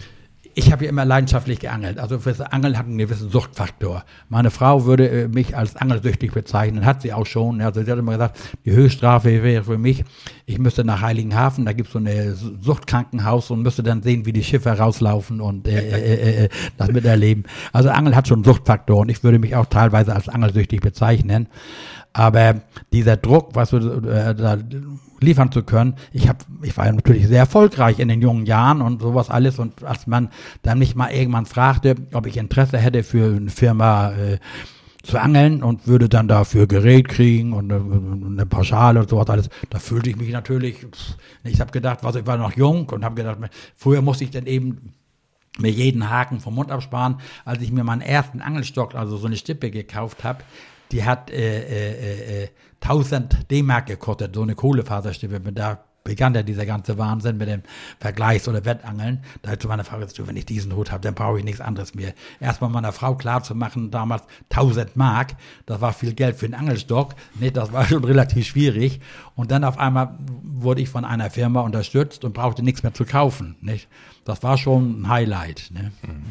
ich 0.58 0.72
habe 0.72 0.86
ja 0.86 0.90
immer 0.90 1.06
leidenschaftlich 1.06 1.60
geangelt. 1.60 2.00
Also 2.00 2.18
fürs 2.18 2.42
Angeln 2.42 2.80
hat 2.80 2.88
einen 2.88 2.98
gewissen 2.98 3.30
Suchtfaktor. 3.30 4.04
Meine 4.28 4.50
Frau 4.50 4.86
würde 4.86 5.08
äh, 5.08 5.28
mich 5.28 5.56
als 5.56 5.76
angelsüchtig 5.76 6.32
bezeichnen, 6.32 6.84
hat 6.84 7.04
sie 7.04 7.14
auch 7.14 7.28
schon. 7.28 7.62
Also 7.62 7.84
sie 7.84 7.92
hat 7.92 8.00
immer 8.00 8.14
gesagt, 8.14 8.40
die 8.66 8.72
Höchststrafe 8.72 9.44
wäre 9.44 9.64
für 9.64 9.78
mich, 9.78 10.04
ich 10.48 10.58
müsste 10.58 10.84
nach 10.84 11.02
Heiligenhafen, 11.02 11.64
da 11.64 11.74
gibt 11.74 11.90
es 11.90 11.94
so 11.94 12.00
ein 12.00 12.36
Suchtkrankenhaus 12.60 13.52
und 13.52 13.62
müsste 13.62 13.84
dann 13.84 14.02
sehen, 14.02 14.26
wie 14.26 14.34
die 14.34 14.44
Schiffe 14.44 14.72
rauslaufen 14.72 15.42
und 15.42 15.68
äh, 15.68 15.78
äh, 15.78 16.14
äh, 16.14 16.46
äh, 16.46 16.50
das 16.76 16.92
miterleben. 16.92 17.44
Also 17.72 17.90
Angeln 17.90 18.16
hat 18.16 18.28
schon 18.28 18.44
Suchtfaktor 18.44 18.98
und 18.98 19.10
ich 19.10 19.24
würde 19.24 19.38
mich 19.38 19.56
auch 19.56 19.68
teilweise 19.68 20.16
als 20.16 20.28
angelsüchtig 20.28 20.82
bezeichnen. 20.82 21.50
Aber 22.14 22.62
dieser 22.92 23.16
Druck, 23.16 23.52
was 23.54 23.70
du 23.70 23.78
äh, 23.78 24.34
da 24.34 24.58
liefern 25.20 25.52
zu 25.52 25.64
können. 25.64 25.96
Ich 26.12 26.28
habe, 26.28 26.40
ich 26.62 26.76
war 26.78 26.86
ja 26.86 26.92
natürlich 26.92 27.28
sehr 27.28 27.40
erfolgreich 27.40 28.00
in 28.00 28.08
den 28.08 28.22
jungen 28.22 28.46
Jahren 28.46 28.82
und 28.82 29.02
sowas 29.02 29.30
alles. 29.30 29.60
Und 29.60 29.84
als 29.84 30.08
man 30.08 30.30
dann 30.62 30.80
mich 30.80 30.96
mal 30.96 31.12
irgendwann 31.12 31.46
fragte, 31.46 31.96
ob 32.14 32.26
ich 32.28 32.38
Interesse 32.38 32.78
hätte 32.78 33.04
für 33.04 33.36
eine 33.36 33.50
Firma 33.50 34.12
äh, 34.12 34.40
zu 35.04 35.20
angeln 35.20 35.64
und 35.64 35.88
würde 35.88 36.10
dann 36.10 36.28
dafür 36.28 36.68
Gerät 36.68 37.08
kriegen 37.08 37.54
und 37.54 37.72
eine, 37.72 37.82
eine 37.82 38.46
Pauschale 38.46 39.00
und 39.00 39.10
sowas 39.10 39.30
alles, 39.30 39.50
da 39.70 39.80
fühlte 39.80 40.10
ich 40.10 40.18
mich 40.18 40.32
natürlich, 40.32 40.86
ich 41.44 41.62
habe 41.62 41.72
gedacht, 41.72 42.00
was, 42.02 42.16
ich 42.16 42.28
war 42.28 42.38
noch 42.38 42.56
jung 42.58 42.90
und 42.90 43.06
habe 43.06 43.16
gedacht, 43.16 43.38
früher 43.76 44.02
musste 44.02 44.26
ich 44.26 44.32
dann 44.32 44.46
eben 44.46 44.94
mir 45.60 45.72
jeden 45.72 46.10
Haken 46.10 46.40
vom 46.40 46.56
Mund 46.56 46.72
absparen, 46.72 47.20
als 47.46 47.62
ich 47.62 47.72
mir 47.72 47.84
meinen 47.84 48.02
ersten 48.02 48.42
Angelstock, 48.42 48.96
also 48.96 49.18
so 49.18 49.28
eine 49.28 49.38
Stippe 49.38 49.72
gekauft 49.72 50.24
habe, 50.24 50.44
die 50.92 51.04
hat 51.04 51.30
äh, 51.30 51.62
äh, 51.64 52.44
äh, 52.44 52.50
1000 52.82 53.52
D-Mark 53.52 53.88
gekostet, 53.88 54.36
so 54.36 54.42
eine 54.42 54.56
Kohlefaserstimme. 54.56 55.40
Da 55.52 55.84
begann 56.08 56.34
ja 56.34 56.42
dieser 56.42 56.66
ganze 56.66 56.98
Wahnsinn 56.98 57.38
mit 57.38 57.50
dem 57.50 57.64
Vergleichs- 58.00 58.48
oder 58.48 58.64
Wettangeln. 58.64 59.24
Da 59.42 59.52
hat 59.52 59.62
zu 59.62 59.68
meiner 59.68 59.84
Frau 59.84 59.98
gesagt, 59.98 60.26
wenn 60.26 60.38
ich 60.38 60.46
diesen 60.46 60.74
Hut 60.74 60.90
habe, 60.92 61.02
dann 61.02 61.14
brauche 61.14 61.40
ich 61.40 61.44
nichts 61.44 61.60
anderes 61.60 61.96
mehr. 61.96 62.14
Erstmal 62.40 62.70
meiner 62.70 62.94
Frau 62.94 63.16
klar 63.16 63.44
zu 63.44 63.56
machen, 63.56 63.92
damals 63.92 64.24
1000 64.50 64.96
Mark, 64.96 65.36
das 65.66 65.82
war 65.82 65.92
viel 65.92 66.14
Geld 66.14 66.38
für 66.38 66.46
einen 66.46 66.56
Angelstock. 66.56 67.14
Nee, 67.36 67.52
das 67.52 67.74
war 67.74 67.86
schon 67.86 68.06
relativ 68.06 68.48
schwierig. 68.48 69.02
Und 69.36 69.52
dann 69.52 69.66
auf 69.66 69.78
einmal 69.78 70.18
wurde 70.44 70.82
ich 70.82 70.90
von 70.90 71.04
einer 71.04 71.30
Firma 71.30 71.62
unterstützt 71.62 72.24
und 72.24 72.34
brauchte 72.34 72.64
nichts 72.64 72.84
mehr 72.84 72.94
zu 72.94 73.04
kaufen. 73.04 73.58
Nicht? 73.60 73.90
Das 74.24 74.44
war 74.44 74.58
schon 74.58 75.02
ein 75.02 75.10
Highlight. 75.10 75.72
Ne? 75.74 75.92
Mhm. 76.04 76.24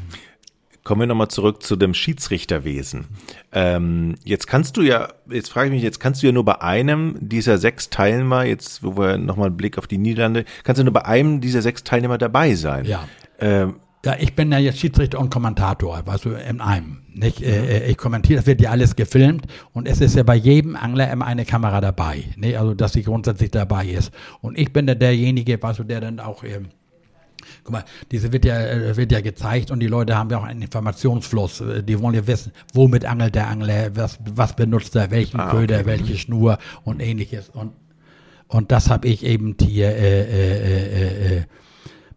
Kommen 0.87 1.01
wir 1.01 1.09
nochmal 1.09 1.27
zurück 1.27 1.65
zu 1.65 1.75
dem 1.75 1.95
Schiedsrichterwesen. 1.95 3.07
Ähm, 3.51 4.15
jetzt 4.23 4.47
kannst 4.47 4.77
du 4.77 4.83
ja, 4.83 5.09
jetzt 5.29 5.51
frage 5.51 5.67
ich 5.67 5.73
mich, 5.73 5.83
jetzt 5.83 5.99
kannst 5.99 6.23
du 6.23 6.29
ja 6.29 6.33
nur 6.33 6.45
bei 6.45 6.61
einem 6.61 7.17
dieser 7.21 7.59
sechs 7.59 7.91
Teilnehmer, 7.91 8.45
jetzt 8.45 8.85
wo 8.85 8.97
wir 8.97 9.19
nochmal 9.19 9.49
einen 9.49 9.57
Blick 9.57 9.79
auf 9.79 9.89
die 9.89 9.99
Niederlande, 9.99 10.45
kannst 10.63 10.79
du 10.79 10.85
nur 10.85 10.93
bei 10.93 11.05
einem 11.05 11.41
dieser 11.41 11.61
sechs 11.61 11.83
Teilnehmer 11.83 12.19
dabei 12.19 12.55
sein. 12.55 12.85
Ja. 12.85 13.09
Ähm, 13.41 13.81
ja, 14.05 14.15
ich 14.21 14.37
bin 14.37 14.53
ja 14.53 14.59
jetzt 14.59 14.79
Schiedsrichter 14.79 15.19
und 15.19 15.29
Kommentator, 15.29 16.07
weißt 16.07 16.27
du, 16.27 16.31
in 16.35 16.61
einem. 16.61 16.99
Nicht? 17.13 17.41
Mhm. 17.41 17.47
Äh, 17.47 17.87
ich 17.89 17.97
kommentiere, 17.97 18.39
das 18.39 18.47
wird 18.47 18.61
ja 18.61 18.71
alles 18.71 18.95
gefilmt 18.95 19.49
und 19.73 19.89
es 19.89 20.01
ist 20.01 20.15
ja 20.15 20.23
bei 20.23 20.37
jedem 20.37 20.77
Angler 20.77 21.11
immer 21.11 21.27
eine 21.27 21.45
Kamera 21.45 21.81
dabei, 21.81 22.23
nicht? 22.37 22.61
also 22.61 22.75
dass 22.75 22.93
sie 22.93 23.03
grundsätzlich 23.03 23.51
dabei 23.51 23.87
ist. 23.87 24.13
Und 24.41 24.57
ich 24.57 24.73
bin 24.73 24.87
ja 24.87 24.95
derjenige, 24.95 25.61
weißt 25.61 25.81
du, 25.81 25.83
der 25.83 26.01
dann 26.01 26.21
auch 26.21 26.45
ähm, 26.45 26.69
Guck 27.65 27.73
mal, 27.73 27.85
diese 28.11 28.33
wird 28.33 28.45
ja, 28.45 28.61
äh, 28.61 28.97
wird 28.97 29.13
ja 29.13 29.21
gezeigt 29.21 29.71
und 29.71 29.81
die 29.81 29.87
Leute 29.87 30.17
haben 30.17 30.31
ja 30.31 30.39
auch 30.39 30.45
einen 30.45 30.63
Informationsfluss. 30.63 31.61
Äh, 31.61 31.83
die 31.83 32.01
wollen 32.01 32.15
ja 32.15 32.27
wissen, 32.27 32.53
womit 32.73 33.05
angelt 33.05 33.35
der 33.35 33.49
Angler, 33.49 33.95
was, 33.97 34.19
was 34.25 34.57
benutzt 34.57 34.95
er, 34.97 35.11
welchen 35.11 35.41
ah, 35.41 35.51
Köder, 35.51 35.81
okay. 35.81 35.87
welche 35.87 36.17
Schnur 36.17 36.59
und 36.85 37.01
ähnliches. 37.01 37.49
Und, 37.49 37.73
und 38.49 38.73
das 38.73 38.91
habe 38.91 39.09
ich 39.09 39.25
eben 39.25 39.57
hier, 39.61 39.89
äh, 39.89 40.23
äh, 40.23 41.35
äh, 41.35 41.39
äh, 41.39 41.43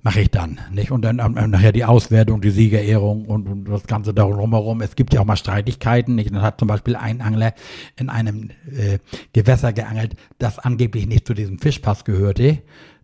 mache 0.01 0.21
ich 0.21 0.31
dann. 0.31 0.59
Nicht? 0.71 0.91
Und 0.91 1.01
dann 1.03 1.19
äh, 1.19 1.47
nachher 1.47 1.71
die 1.71 1.85
Auswertung, 1.85 2.41
die 2.41 2.51
Siegerehrung 2.51 3.25
und, 3.25 3.47
und 3.47 3.65
das 3.65 3.85
Ganze 3.85 4.13
darum 4.13 4.51
herum. 4.51 4.81
Es 4.81 4.95
gibt 4.95 5.13
ja 5.13 5.21
auch 5.21 5.25
mal 5.25 5.35
Streitigkeiten. 5.35 6.15
Nicht? 6.15 6.31
Dann 6.33 6.41
hat 6.41 6.59
zum 6.59 6.67
Beispiel 6.67 6.95
ein 6.95 7.21
Angler 7.21 7.53
in 7.97 8.09
einem 8.09 8.49
äh, 8.71 8.99
Gewässer 9.33 9.73
geangelt, 9.73 10.15
das 10.37 10.59
angeblich 10.59 11.07
nicht 11.07 11.27
zu 11.27 11.33
diesem 11.33 11.59
Fischpass 11.59 12.05
gehörte 12.05 12.59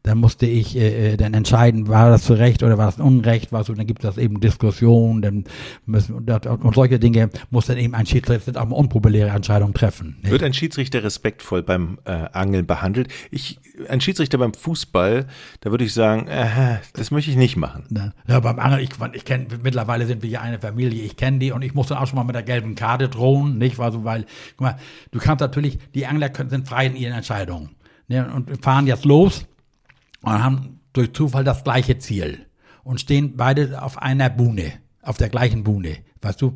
dann 0.06 0.20
musste 0.20 0.46
ich 0.46 0.78
äh, 0.78 1.14
äh, 1.14 1.18
dann 1.18 1.34
entscheiden, 1.34 1.88
war 1.88 2.12
das 2.12 2.24
zu 2.24 2.34
Recht 2.34 2.62
oder 2.62 2.78
war 2.78 2.86
das 2.86 3.00
Unrecht, 3.00 3.52
war 3.52 3.64
so, 3.64 3.74
dann 3.74 3.88
gibt 3.88 4.04
es 4.04 4.18
eben 4.18 4.40
Diskussionen, 4.40 5.24
dann 5.24 5.46
müssen 5.88 6.14
und, 6.14 6.30
und 6.30 6.76
solche 6.76 7.00
Dinge 7.00 7.32
muss 7.50 7.66
dann 7.66 7.78
eben 7.78 7.96
ein 7.96 8.06
Schiedsrichter 8.06 8.62
auch 8.62 8.66
eine 8.66 8.76
unpopuläre 8.76 9.32
Entscheidung 9.32 9.74
treffen. 9.74 10.18
Nicht? 10.22 10.32
Wird 10.32 10.44
ein 10.44 10.54
Schiedsrichter 10.54 11.04
respektvoll 11.04 11.64
beim 11.64 11.98
äh, 12.06 12.12
Angeln 12.12 12.68
behandelt? 12.68 13.08
Ich, 13.32 13.60
ein 13.90 14.00
Schiedsrichter 14.00 14.38
beim 14.38 14.54
Fußball, 14.54 15.26
da 15.62 15.72
würde 15.72 15.84
ich 15.84 15.94
sagen, 15.94 16.28
äh, 16.28 16.78
das 16.94 17.10
möchte 17.10 17.32
ich 17.32 17.38
nicht 17.38 17.58
machen. 17.58 18.14
Ja, 18.28 18.40
beim 18.40 18.60
Angeln, 18.60 18.84
ich, 18.84 18.92
ich 19.14 19.26
kenne, 19.26 19.48
mittlerweile 19.64 20.06
sind 20.06 20.22
wir 20.22 20.30
ja 20.30 20.42
eine 20.42 20.60
Familie, 20.60 21.04
ich 21.04 21.18
kenne 21.18 21.40
die 21.40 21.52
und 21.52 21.64
ich 21.64 21.74
muss 21.74 21.88
dann 21.88 21.98
auch 21.98 22.06
schon 22.06 22.18
mal 22.18 22.26
mit 22.26 22.36
der 22.36 22.44
gelben 22.44 22.76
Karte 22.76 23.10
drohen, 23.10 23.58
nicht, 23.58 23.80
war 23.80 23.92
so, 23.92 24.04
weil, 24.04 24.26
guck 24.52 24.62
mal, 24.62 24.78
du 25.10 25.18
kannst 25.18 25.42
natürlich, 25.42 25.80
die 25.96 26.06
Angler 26.06 26.30
können, 26.30 26.52
sind 26.52 26.68
frei 26.68 26.86
in 26.86 26.96
ihren 26.96 27.14
Entscheidungen. 27.14 27.72
Ne, 28.08 28.32
und 28.32 28.64
fahren 28.64 28.86
jetzt 28.86 29.04
los 29.04 29.48
und 30.26 30.44
haben 30.44 30.80
durch 30.94 31.14
Zufall 31.14 31.44
das 31.44 31.64
gleiche 31.64 31.98
Ziel 32.00 32.46
und 32.84 33.00
stehen 33.00 33.36
beide 33.36 33.82
auf 33.82 34.02
einer 34.02 34.30
Buhne, 34.30 34.74
auf 35.02 35.18
der 35.18 35.30
gleichen 35.30 35.64
Buhne, 35.64 35.98
weißt 36.22 36.42
du? 36.42 36.56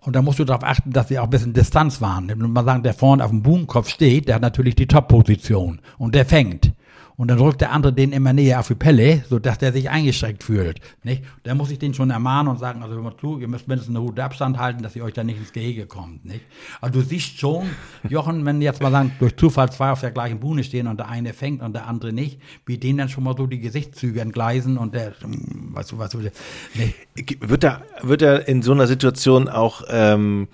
Und 0.00 0.14
da 0.14 0.22
musst 0.22 0.38
du 0.38 0.44
darauf 0.44 0.62
achten, 0.62 0.92
dass 0.92 1.08
sie 1.08 1.18
auch 1.18 1.24
ein 1.24 1.30
bisschen 1.30 1.52
Distanz 1.52 2.00
waren. 2.00 2.28
Wenn 2.28 2.38
man 2.38 2.64
sagen, 2.64 2.84
der 2.84 2.94
vorne 2.94 3.24
auf 3.24 3.30
dem 3.30 3.42
Buhnenkopf 3.42 3.88
steht, 3.88 4.28
der 4.28 4.36
hat 4.36 4.42
natürlich 4.42 4.76
die 4.76 4.86
Top-Position 4.86 5.80
und 5.98 6.14
der 6.14 6.24
fängt. 6.24 6.72
Und 7.16 7.28
dann 7.28 7.38
drückt 7.38 7.62
der 7.62 7.72
andere 7.72 7.92
den 7.92 8.12
immer 8.12 8.32
näher 8.32 8.60
auf 8.60 8.68
die 8.68 8.74
Pelle, 8.74 9.24
sodass 9.28 9.58
der 9.58 9.72
sich 9.72 9.88
eingeschränkt 9.88 10.44
fühlt. 10.44 10.80
Nicht? 11.02 11.22
Da 11.44 11.54
muss 11.54 11.70
ich 11.70 11.78
den 11.78 11.94
schon 11.94 12.10
ermahnen 12.10 12.48
und 12.48 12.58
sagen, 12.58 12.82
also 12.82 12.94
hör 12.94 13.02
mal 13.02 13.16
zu, 13.16 13.38
ihr 13.38 13.48
müsst 13.48 13.68
mindestens 13.68 13.96
eine 13.96 14.04
gute 14.04 14.22
Abstand 14.22 14.58
halten, 14.58 14.82
dass 14.82 14.94
ihr 14.96 15.04
euch 15.04 15.14
da 15.14 15.24
nicht 15.24 15.38
ins 15.38 15.52
Gehege 15.52 15.86
kommt. 15.86 16.24
Nicht? 16.24 16.42
Also 16.80 17.00
du 17.00 17.06
siehst 17.06 17.38
schon, 17.38 17.66
Jochen, 18.08 18.44
wenn 18.44 18.60
jetzt 18.60 18.82
mal 18.82 18.90
sagen, 18.90 19.12
durch 19.18 19.36
Zufall 19.36 19.72
zwei 19.72 19.90
auf 19.90 20.00
der 20.00 20.10
gleichen 20.10 20.40
Buhne 20.40 20.62
stehen 20.62 20.86
und 20.86 20.98
der 20.98 21.08
eine 21.08 21.32
fängt 21.32 21.62
und 21.62 21.72
der 21.72 21.86
andere 21.86 22.12
nicht, 22.12 22.40
wie 22.66 22.76
denen 22.76 22.98
dann 22.98 23.08
schon 23.08 23.24
mal 23.24 23.36
so 23.36 23.46
die 23.46 23.60
Gesichtszüge 23.60 24.20
entgleisen 24.20 24.76
und 24.76 24.94
der, 24.94 25.14
weißt 25.22 25.92
du, 25.92 25.98
was 25.98 26.10
du, 26.10 26.18
nee. 26.18 26.94
Wird 27.40 27.64
er, 27.64 27.82
wird 28.02 28.20
er 28.20 28.46
in 28.46 28.62
so 28.62 28.72
einer 28.72 28.86
Situation 28.86 29.48
auch, 29.48 29.82
ähm, 29.88 30.48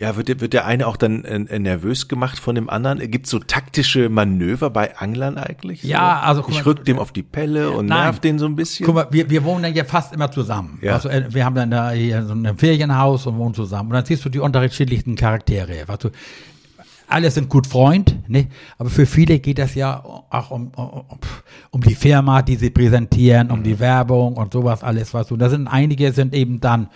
ja, 0.00 0.16
wird, 0.16 0.28
der, 0.28 0.40
wird 0.40 0.54
der 0.54 0.64
eine 0.64 0.86
auch 0.86 0.96
dann 0.96 1.26
äh, 1.26 1.58
nervös 1.58 2.08
gemacht 2.08 2.38
von 2.38 2.54
dem 2.54 2.70
anderen? 2.70 2.98
Gibt 3.10 3.26
es 3.26 3.30
so 3.30 3.38
taktische 3.38 4.08
Manöver 4.08 4.70
bei 4.70 4.96
Anglern 4.96 5.36
eigentlich? 5.36 5.82
Ja, 5.82 6.20
also 6.20 6.42
ich 6.48 6.64
rück 6.64 6.86
dem 6.86 6.98
auf 6.98 7.12
die 7.12 7.22
Pelle 7.22 7.70
und 7.70 7.84
nein, 7.84 8.04
nerv 8.04 8.18
den 8.18 8.38
so 8.38 8.46
ein 8.46 8.56
bisschen. 8.56 8.86
Guck 8.86 8.94
mal, 8.94 9.08
wir, 9.10 9.28
wir 9.28 9.44
wohnen 9.44 9.62
dann 9.62 9.74
ja 9.74 9.84
fast 9.84 10.14
immer 10.14 10.30
zusammen. 10.30 10.78
Ja. 10.80 10.94
Also, 10.94 11.10
äh, 11.10 11.26
wir 11.28 11.44
haben 11.44 11.54
dann 11.54 11.70
da 11.70 11.90
hier 11.90 12.24
so 12.24 12.32
ein 12.32 12.56
Ferienhaus 12.56 13.26
und 13.26 13.36
wohnen 13.36 13.52
zusammen. 13.52 13.90
Und 13.90 13.94
dann 13.96 14.06
siehst 14.06 14.24
du 14.24 14.30
die 14.30 14.38
unterschiedlichsten 14.38 15.16
Charaktere. 15.16 15.86
Weißt 15.86 16.04
du, 16.04 16.10
alle 17.06 17.30
sind 17.30 17.50
gut 17.50 17.66
Freund, 17.66 18.26
ne? 18.26 18.46
aber 18.78 18.88
für 18.88 19.04
viele 19.04 19.38
geht 19.38 19.58
das 19.58 19.74
ja 19.74 20.02
auch 20.02 20.50
um, 20.50 20.68
um, 20.68 21.04
um 21.72 21.80
die 21.82 21.94
Firma, 21.94 22.40
die 22.40 22.56
sie 22.56 22.70
präsentieren, 22.70 23.50
um 23.50 23.58
mhm. 23.58 23.64
die 23.64 23.78
Werbung 23.78 24.38
und 24.38 24.54
sowas 24.54 24.82
alles. 24.82 25.12
Was 25.12 25.26
du. 25.26 25.36
Da 25.36 25.50
sind 25.50 25.68
einige 25.68 26.12
sind 26.12 26.32
eben 26.34 26.58
dann 26.58 26.88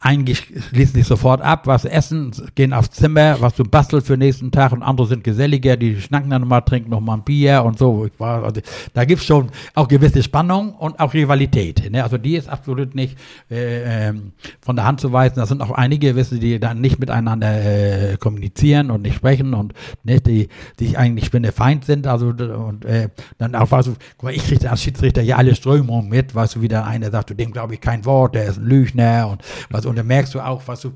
eigentlich 0.00 0.46
schließen 0.68 0.94
sich 0.94 1.06
sofort 1.06 1.40
ab, 1.40 1.66
was 1.66 1.84
essen, 1.84 2.32
gehen 2.54 2.72
aufs 2.72 2.90
Zimmer, 2.90 3.40
was 3.40 3.54
du 3.54 3.64
bastelst 3.64 4.06
für 4.06 4.14
den 4.14 4.26
nächsten 4.26 4.50
Tag 4.50 4.72
und 4.72 4.82
andere 4.82 5.06
sind 5.06 5.24
geselliger, 5.24 5.76
die 5.76 6.00
schnacken 6.00 6.30
dann 6.30 6.42
nochmal, 6.42 6.62
trinken 6.62 6.90
nochmal 6.90 7.18
ein 7.18 7.24
Bier 7.24 7.64
und 7.64 7.78
so. 7.78 8.06
Also, 8.18 8.60
da 8.94 9.04
gibt's 9.04 9.24
schon 9.24 9.50
auch 9.74 9.88
gewisse 9.88 10.22
Spannung 10.22 10.74
und 10.74 11.00
auch 11.00 11.14
Rivalität. 11.14 11.90
Ne? 11.90 12.02
Also 12.02 12.18
die 12.18 12.36
ist 12.36 12.48
absolut 12.48 12.94
nicht 12.94 13.18
äh, 13.50 14.08
ähm, 14.08 14.32
von 14.60 14.76
der 14.76 14.84
Hand 14.84 15.00
zu 15.00 15.12
weisen. 15.12 15.36
Da 15.36 15.46
sind 15.46 15.62
auch 15.62 15.70
einige, 15.70 16.14
wissen, 16.14 16.40
die 16.40 16.60
dann 16.60 16.80
nicht 16.80 16.98
miteinander 16.98 18.12
äh, 18.12 18.16
kommunizieren 18.16 18.90
und 18.90 19.02
nicht 19.02 19.16
sprechen 19.16 19.54
und 19.54 19.72
ne, 20.04 20.20
die, 20.20 20.48
die 20.78 20.96
eigentlich 20.96 21.32
wenn 21.32 21.44
Feind 21.52 21.84
sind. 21.84 22.06
Also 22.06 22.28
und 22.28 22.84
äh, 22.84 23.08
dann 23.38 23.54
auch, 23.54 23.70
weißt 23.70 23.88
du, 23.88 23.94
guck 24.16 24.24
mal, 24.24 24.34
ich 24.34 24.44
kriege 24.44 24.70
als 24.70 24.82
Schiedsrichter 24.82 25.22
ja 25.22 25.36
alle 25.36 25.54
Strömungen 25.54 26.08
mit, 26.08 26.34
weißt 26.34 26.56
du, 26.56 26.60
wie 26.62 26.68
der 26.68 26.84
eine 26.86 27.10
sagt, 27.10 27.30
du 27.30 27.34
dem 27.34 27.52
glaube 27.52 27.74
ich 27.74 27.80
kein 27.80 28.04
Wort, 28.04 28.34
der 28.34 28.44
ist 28.46 28.58
ein 28.58 28.64
Lügner 28.64 29.28
und 29.30 29.42
was, 29.70 29.86
und 29.86 29.96
dann 29.96 30.06
merkst 30.06 30.34
du 30.34 30.40
auch, 30.40 30.66
was 30.66 30.80
du, 30.80 30.92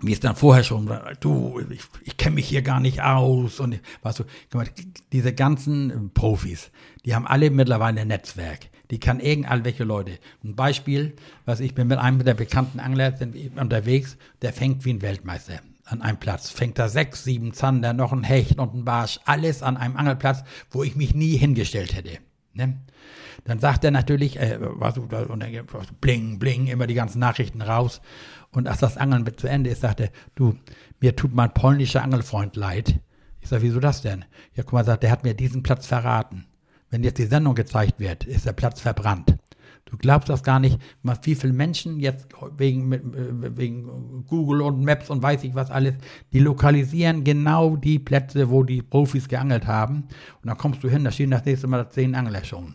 wie 0.00 0.12
es 0.12 0.20
dann 0.20 0.36
vorher 0.36 0.64
schon 0.64 0.88
war, 0.88 1.12
du, 1.20 1.60
ich, 1.70 1.82
ich 2.04 2.16
kenne 2.16 2.36
mich 2.36 2.48
hier 2.48 2.62
gar 2.62 2.80
nicht 2.80 3.02
aus 3.02 3.60
und 3.60 3.80
weißt 4.02 4.20
du, 4.20 4.24
diese 5.12 5.34
ganzen 5.34 6.10
Profis, 6.14 6.70
die 7.04 7.14
haben 7.14 7.26
alle 7.26 7.50
mittlerweile 7.50 8.00
ein 8.00 8.08
Netzwerk. 8.08 8.68
Die 8.90 9.00
kann 9.00 9.20
irgendwelche 9.20 9.84
Leute. 9.84 10.18
Ein 10.42 10.56
Beispiel, 10.56 11.14
was 11.44 11.60
ich 11.60 11.74
bin 11.74 11.88
mit 11.88 11.98
einem 11.98 12.24
der 12.24 12.34
bekannten 12.34 12.80
Angler 12.80 13.14
unterwegs, 13.56 14.16
der 14.40 14.54
fängt 14.54 14.86
wie 14.86 14.94
ein 14.94 15.02
Weltmeister 15.02 15.60
an 15.84 16.02
einem 16.02 16.18
Platz. 16.18 16.50
Fängt 16.50 16.78
da 16.78 16.88
sechs, 16.88 17.24
sieben 17.24 17.52
Zander, 17.52 17.92
noch 17.92 18.12
ein 18.12 18.24
Hecht 18.24 18.58
und 18.58 18.74
ein 18.74 18.84
Barsch, 18.84 19.20
alles 19.24 19.62
an 19.62 19.76
einem 19.76 19.96
Angelplatz, 19.96 20.42
wo 20.70 20.82
ich 20.82 20.96
mich 20.96 21.14
nie 21.14 21.36
hingestellt 21.36 21.94
hätte. 21.94 22.18
Ne? 22.58 22.76
Dann 23.44 23.60
sagt 23.60 23.84
er 23.84 23.90
natürlich, 23.90 24.38
äh, 24.38 24.58
was, 24.60 24.98
und 24.98 25.10
dann 25.10 25.66
bling, 26.00 26.38
bling, 26.38 26.66
immer 26.66 26.86
die 26.86 26.94
ganzen 26.94 27.20
Nachrichten 27.20 27.62
raus. 27.62 28.02
Und 28.50 28.68
als 28.68 28.78
das 28.80 28.96
Angeln 28.96 29.24
zu 29.36 29.46
Ende 29.46 29.70
ist, 29.70 29.80
sagt 29.80 30.00
er, 30.00 30.10
du, 30.34 30.58
mir 31.00 31.16
tut 31.16 31.34
mein 31.34 31.54
polnischer 31.54 32.02
Angelfreund 32.02 32.56
leid. 32.56 33.00
Ich 33.40 33.48
sage, 33.48 33.62
wieso 33.62 33.80
das 33.80 34.02
denn? 34.02 34.24
Ja, 34.54 34.64
guck 34.64 34.74
mal, 34.74 34.84
sagt, 34.84 35.02
der 35.02 35.10
hat 35.10 35.24
mir 35.24 35.34
diesen 35.34 35.62
Platz 35.62 35.86
verraten. 35.86 36.46
Wenn 36.90 37.04
jetzt 37.04 37.18
die 37.18 37.26
Sendung 37.26 37.54
gezeigt 37.54 38.00
wird, 38.00 38.24
ist 38.24 38.46
der 38.46 38.52
Platz 38.52 38.80
verbrannt. 38.80 39.36
Du 39.90 39.96
glaubst 39.96 40.28
das 40.28 40.42
gar 40.42 40.60
nicht, 40.60 40.78
wie 41.22 41.34
viele 41.34 41.52
Menschen 41.52 41.98
jetzt 41.98 42.28
wegen, 42.56 42.92
äh, 42.92 43.56
wegen 43.56 44.24
Google 44.26 44.62
und 44.62 44.84
Maps 44.84 45.08
und 45.10 45.22
weiß 45.22 45.44
ich 45.44 45.54
was 45.54 45.70
alles, 45.70 45.94
die 46.32 46.40
lokalisieren 46.40 47.24
genau 47.24 47.76
die 47.76 47.98
Plätze, 47.98 48.50
wo 48.50 48.62
die 48.62 48.82
Profis 48.82 49.28
geangelt 49.28 49.66
haben. 49.66 50.04
Und 50.42 50.48
dann 50.48 50.58
kommst 50.58 50.84
du 50.84 50.88
hin, 50.88 51.04
da 51.04 51.10
stehen 51.10 51.30
das 51.30 51.44
nächste 51.44 51.66
Mal 51.66 51.88
zehn 51.90 52.14
Angler 52.14 52.44
schon. 52.44 52.74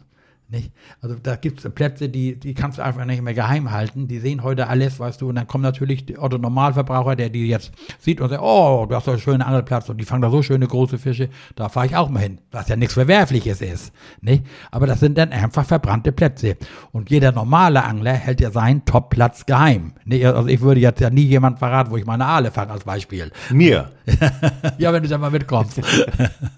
Nicht? 0.53 0.71
Also 1.01 1.15
da 1.15 1.35
gibt 1.35 1.65
es 1.65 1.73
Plätze, 1.73 2.09
die, 2.09 2.39
die 2.39 2.53
kannst 2.53 2.77
du 2.77 2.83
einfach 2.83 3.05
nicht 3.05 3.23
mehr 3.23 3.33
geheim 3.33 3.71
halten. 3.71 4.07
Die 4.07 4.19
sehen 4.19 4.43
heute 4.43 4.67
alles, 4.67 4.99
weißt 4.99 5.19
du. 5.19 5.29
Und 5.29 5.35
dann 5.35 5.47
kommt 5.47 5.63
natürlich 5.63 6.05
der 6.05 6.21
Otto 6.21 6.37
Normalverbraucher, 6.37 7.15
der 7.15 7.31
die 7.31 7.47
jetzt 7.47 7.71
sieht 7.97 8.21
und 8.21 8.29
sagt, 8.29 8.43
oh, 8.43 8.85
du 8.87 8.95
hast 8.95 9.07
doch 9.07 9.13
einen 9.13 9.21
schönen 9.21 9.41
Angelplatz 9.41 9.89
und 9.89 9.97
die 9.97 10.05
fangen 10.05 10.21
da 10.21 10.29
so 10.29 10.43
schöne 10.43 10.67
große 10.67 10.99
Fische. 10.99 11.29
Da 11.55 11.69
fahre 11.69 11.87
ich 11.87 11.95
auch 11.95 12.07
mal 12.07 12.19
hin. 12.19 12.37
Was 12.51 12.67
ja 12.67 12.75
nichts 12.75 12.93
Verwerfliches 12.93 13.61
ist. 13.61 13.93
Nicht? 14.21 14.45
Aber 14.69 14.85
das 14.85 14.99
sind 14.99 15.17
dann 15.17 15.31
einfach 15.31 15.65
verbrannte 15.65 16.11
Plätze. 16.11 16.55
Und 16.91 17.09
jeder 17.09 17.31
normale 17.31 17.83
Angler 17.83 18.13
hält 18.13 18.39
ja 18.39 18.51
seinen 18.51 18.85
Topplatz 18.85 19.47
geheim. 19.47 19.93
Nicht? 20.05 20.23
Also 20.23 20.47
ich 20.49 20.61
würde 20.61 20.81
jetzt 20.81 21.01
ja 21.01 21.09
nie 21.09 21.25
jemand 21.25 21.57
verraten, 21.57 21.89
wo 21.89 21.97
ich 21.97 22.05
meine 22.05 22.27
Aale 22.27 22.51
fange 22.51 22.73
als 22.73 22.83
Beispiel. 22.83 23.31
Mir. 23.49 23.89
ja, 24.77 24.93
wenn 24.93 25.01
du 25.01 25.09
da 25.09 25.17
mal 25.17 25.31
mitkommst. 25.31 25.81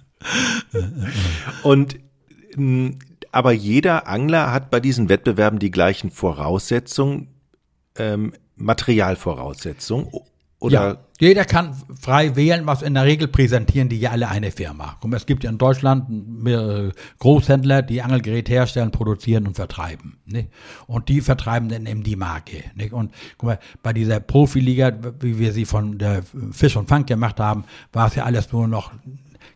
und 1.63 1.95
aber 3.35 3.51
jeder 3.51 4.07
Angler 4.07 4.53
hat 4.53 4.71
bei 4.71 4.79
diesen 4.79 5.09
Wettbewerben 5.09 5.59
die 5.59 5.69
gleichen 5.69 6.09
Voraussetzungen, 6.09 7.27
ähm, 7.97 8.31
Materialvoraussetzungen. 8.55 10.07
Oder 10.57 10.87
ja, 10.87 10.97
jeder 11.19 11.43
kann 11.43 11.75
frei 11.99 12.37
wählen, 12.37 12.65
was 12.65 12.81
in 12.81 12.93
der 12.93 13.03
Regel 13.03 13.27
präsentieren 13.27 13.89
die 13.89 13.99
ja 13.99 14.11
alle 14.11 14.29
eine 14.29 14.51
Firma. 14.51 14.97
Es 15.11 15.25
gibt 15.25 15.43
ja 15.43 15.49
in 15.49 15.57
Deutschland 15.57 16.05
mehrere 16.09 16.93
Großhändler, 17.19 17.81
die 17.81 18.01
Angelgeräte 18.01 18.53
herstellen, 18.53 18.91
produzieren 18.91 19.47
und 19.47 19.57
vertreiben. 19.57 20.17
Nicht? 20.25 20.47
Und 20.87 21.09
die 21.09 21.19
vertreiben 21.19 21.67
dann 21.67 21.87
eben 21.87 22.03
die 22.03 22.15
Marke. 22.15 22.63
Nicht? 22.73 22.93
Und 22.93 23.13
guck 23.37 23.47
mal, 23.47 23.59
bei 23.83 23.91
dieser 23.91 24.21
Profiliga, 24.21 24.93
wie 25.19 25.39
wir 25.39 25.51
sie 25.51 25.65
von 25.65 25.97
der 25.97 26.23
Fisch 26.51 26.77
und 26.77 26.87
Fang 26.87 27.05
gemacht 27.05 27.41
haben, 27.41 27.65
war 27.91 28.07
es 28.07 28.15
ja 28.15 28.23
alles 28.23 28.53
nur 28.53 28.69
noch 28.69 28.93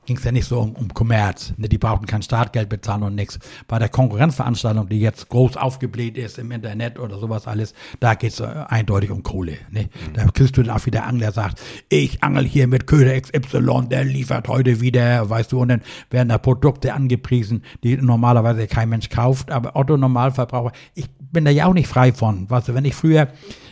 ging 0.10 0.18
es 0.18 0.24
ja 0.24 0.32
nicht 0.32 0.48
so 0.48 0.60
um, 0.60 0.72
um 0.72 0.92
Kommerz. 0.92 1.54
Ne? 1.58 1.70
Die 1.70 1.78
brauchten 1.78 2.08
kein 2.08 2.24
Startgeld 2.24 2.68
bezahlen 2.68 3.04
und 3.04 3.14
nichts. 3.14 3.38
Bei 3.68 3.78
der 3.78 3.90
Konkurrenzveranstaltung, 3.90 4.90
die 4.90 5.00
jetzt 5.00 5.30
groß 5.30 5.56
aufgebläht 5.56 6.18
ist 6.18 6.40
im 6.40 6.52
Internet 6.52 6.98
oder 6.98 7.20
sowas 7.20 7.46
alles, 7.46 7.76
da 8.00 8.16
geht 8.16 8.32
es 8.32 8.40
äh, 8.40 8.48
eindeutig 8.68 9.12
um 9.12 9.22
Kohle. 9.22 9.60
Ne? 9.70 9.84
Mhm. 9.84 10.14
Da 10.14 10.26
kriegst 10.26 10.58
du 10.58 10.64
dann 10.64 10.76
auch 10.76 10.84
wieder 10.88 11.06
Angler, 11.06 11.32
sagt, 11.32 11.62
ich 11.90 12.24
angel 12.24 12.44
hier 12.44 12.68
mit 12.68 12.88
Köder 12.88 13.22
XY, 13.22 13.88
der 13.88 14.04
liefert 14.04 14.48
heute 14.48 14.82
wieder, 14.82 15.30
weißt 15.30 15.52
du, 15.52 15.62
und 15.62 15.68
dann 15.68 15.82
werden 16.10 16.30
da 16.30 16.40
Produkte 16.40 16.96
angepriesen, 16.96 17.64
die 17.84 17.96
normalerweise 17.96 18.66
kein 18.66 18.90
Mensch 18.90 19.10
kauft, 19.10 19.52
aber 19.52 19.76
Otto 19.76 19.96
Normalverbraucher, 19.96 20.72
ich 20.96 21.08
bin 21.32 21.46
da 21.46 21.52
ja 21.52 21.68
auch 21.68 21.76
nicht 21.76 21.88
frei 21.88 22.14
von. 22.14 22.50
Weißt 22.50 22.70
du, 22.70 22.74
wenn 22.74 22.86
ich 22.86 22.96
früher 22.96 23.28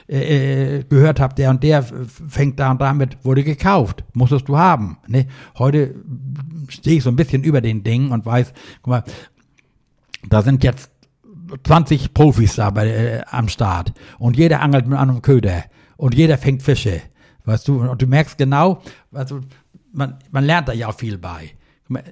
äh, 0.10 0.78
äh, 0.78 0.84
gehört 0.84 1.20
habe, 1.20 1.36
der 1.36 1.50
und 1.50 1.64
der 1.64 1.84
fängt 1.84 2.60
da 2.60 2.72
und 2.72 2.80
damit, 2.80 3.18
wurde 3.26 3.44
gekauft, 3.44 4.06
musstest 4.14 4.48
du 4.48 4.58
haben. 4.58 4.98
Ne? 5.08 5.28
Heute 5.58 5.96
stehe 6.70 6.98
ich 6.98 7.04
so 7.04 7.10
ein 7.10 7.18
bisschen 7.18 7.44
über 7.44 7.60
den 7.60 7.84
Dingen 7.84 8.12
und 8.12 8.26
weiß, 8.26 8.54
guck 8.82 8.92
mal, 8.92 9.04
da 10.30 10.42
sind 10.42 10.64
jetzt 10.64 10.92
20 11.64 12.14
Profis 12.14 12.56
da 12.56 12.70
bei, 12.70 12.88
äh, 12.88 13.22
am 13.30 13.50
Start 13.50 13.94
und 14.18 14.38
jeder 14.38 14.62
angelt 14.62 14.88
mit 14.88 14.98
einem 14.98 15.22
Köder 15.22 15.66
und 15.98 16.16
jeder 16.16 16.38
fängt 16.38 16.64
Fische, 16.64 17.02
weißt 17.44 17.68
du, 17.68 17.82
und 17.82 18.02
du 18.02 18.08
merkst 18.08 18.38
genau, 18.38 18.82
also 19.12 19.42
man, 19.92 20.20
man 20.32 20.46
lernt 20.46 20.70
da 20.70 20.74
ja 20.74 20.88
auch 20.88 20.96
viel 20.96 21.18
bei 21.18 21.52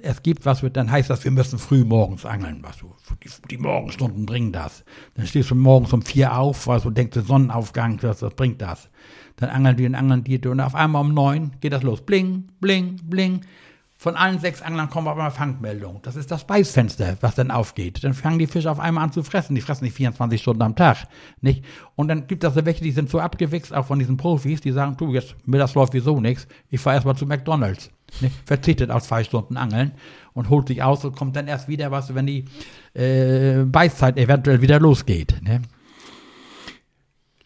es 0.02 0.22
gibt 0.22 0.46
was, 0.46 0.64
dann 0.72 0.90
heißt 0.90 1.10
das, 1.10 1.24
wir 1.24 1.30
müssen 1.30 1.58
früh 1.58 1.84
morgens 1.84 2.24
angeln. 2.24 2.58
Was 2.62 2.78
du, 2.78 2.94
die, 3.22 3.30
die 3.50 3.58
Morgenstunden 3.58 4.24
bringen 4.24 4.52
das. 4.52 4.84
Dann 5.14 5.26
stehst 5.26 5.50
du 5.50 5.54
morgens 5.54 5.92
um 5.92 6.02
vier 6.02 6.36
auf, 6.38 6.66
was 6.66 6.84
du 6.84 6.90
denkst, 6.90 7.14
der 7.14 7.22
Sonnenaufgang, 7.22 8.02
was, 8.02 8.22
was 8.22 8.34
bringt 8.34 8.62
das? 8.62 8.88
Dann 9.36 9.50
angeln 9.50 9.76
die 9.76 9.86
und 9.86 9.94
angeln 9.94 10.24
die 10.24 10.38
und 10.46 10.60
auf 10.60 10.74
einmal 10.74 11.02
um 11.02 11.12
neun 11.12 11.52
geht 11.60 11.72
das 11.72 11.82
los. 11.82 12.00
Bling, 12.00 12.48
bling, 12.60 13.00
bling. 13.04 13.42
Von 13.98 14.14
allen 14.14 14.38
sechs 14.38 14.60
Anglern 14.60 14.90
kommt 14.90 15.08
aber 15.08 15.22
eine 15.22 15.30
Fangmeldung. 15.30 16.00
Das 16.02 16.16
ist 16.16 16.30
das 16.30 16.46
Beißfenster, 16.46 17.16
was 17.22 17.34
dann 17.34 17.50
aufgeht. 17.50 18.04
Dann 18.04 18.12
fangen 18.12 18.38
die 18.38 18.46
Fische 18.46 18.70
auf 18.70 18.78
einmal 18.78 19.04
an 19.04 19.12
zu 19.12 19.22
fressen. 19.22 19.54
Die 19.54 19.62
fressen 19.62 19.84
nicht 19.84 19.96
24 19.96 20.40
Stunden 20.40 20.62
am 20.62 20.76
Tag. 20.76 21.08
Nicht? 21.40 21.64
Und 21.94 22.08
dann 22.08 22.26
gibt 22.26 22.44
es 22.44 22.52
da 22.52 22.66
welche, 22.66 22.84
die 22.84 22.90
sind 22.90 23.08
so 23.08 23.20
abgewichst, 23.20 23.74
auch 23.74 23.86
von 23.86 23.98
diesen 23.98 24.18
Profis, 24.18 24.60
die 24.60 24.72
sagen, 24.72 24.96
du, 24.98 25.14
jetzt, 25.14 25.34
mir 25.46 25.58
das 25.58 25.74
läuft 25.74 25.94
wieso 25.94 26.20
nichts. 26.20 26.46
Ich 26.68 26.80
fahre 26.80 26.96
erstmal 26.96 27.16
zu 27.16 27.24
McDonalds. 27.24 27.90
Ne, 28.20 28.30
verzichtet 28.44 28.90
auf 28.90 29.02
zwei 29.02 29.24
Stunden 29.24 29.56
Angeln 29.56 29.92
und 30.32 30.48
holt 30.48 30.68
sich 30.68 30.82
aus 30.82 31.04
und 31.04 31.16
kommt 31.16 31.36
dann 31.36 31.48
erst 31.48 31.68
wieder, 31.68 31.90
was, 31.90 32.14
wenn 32.14 32.26
die 32.26 32.44
äh, 32.94 33.64
Beißzeit 33.64 34.16
eventuell 34.16 34.62
wieder 34.62 34.80
losgeht. 34.80 35.36
Ne? 35.42 35.62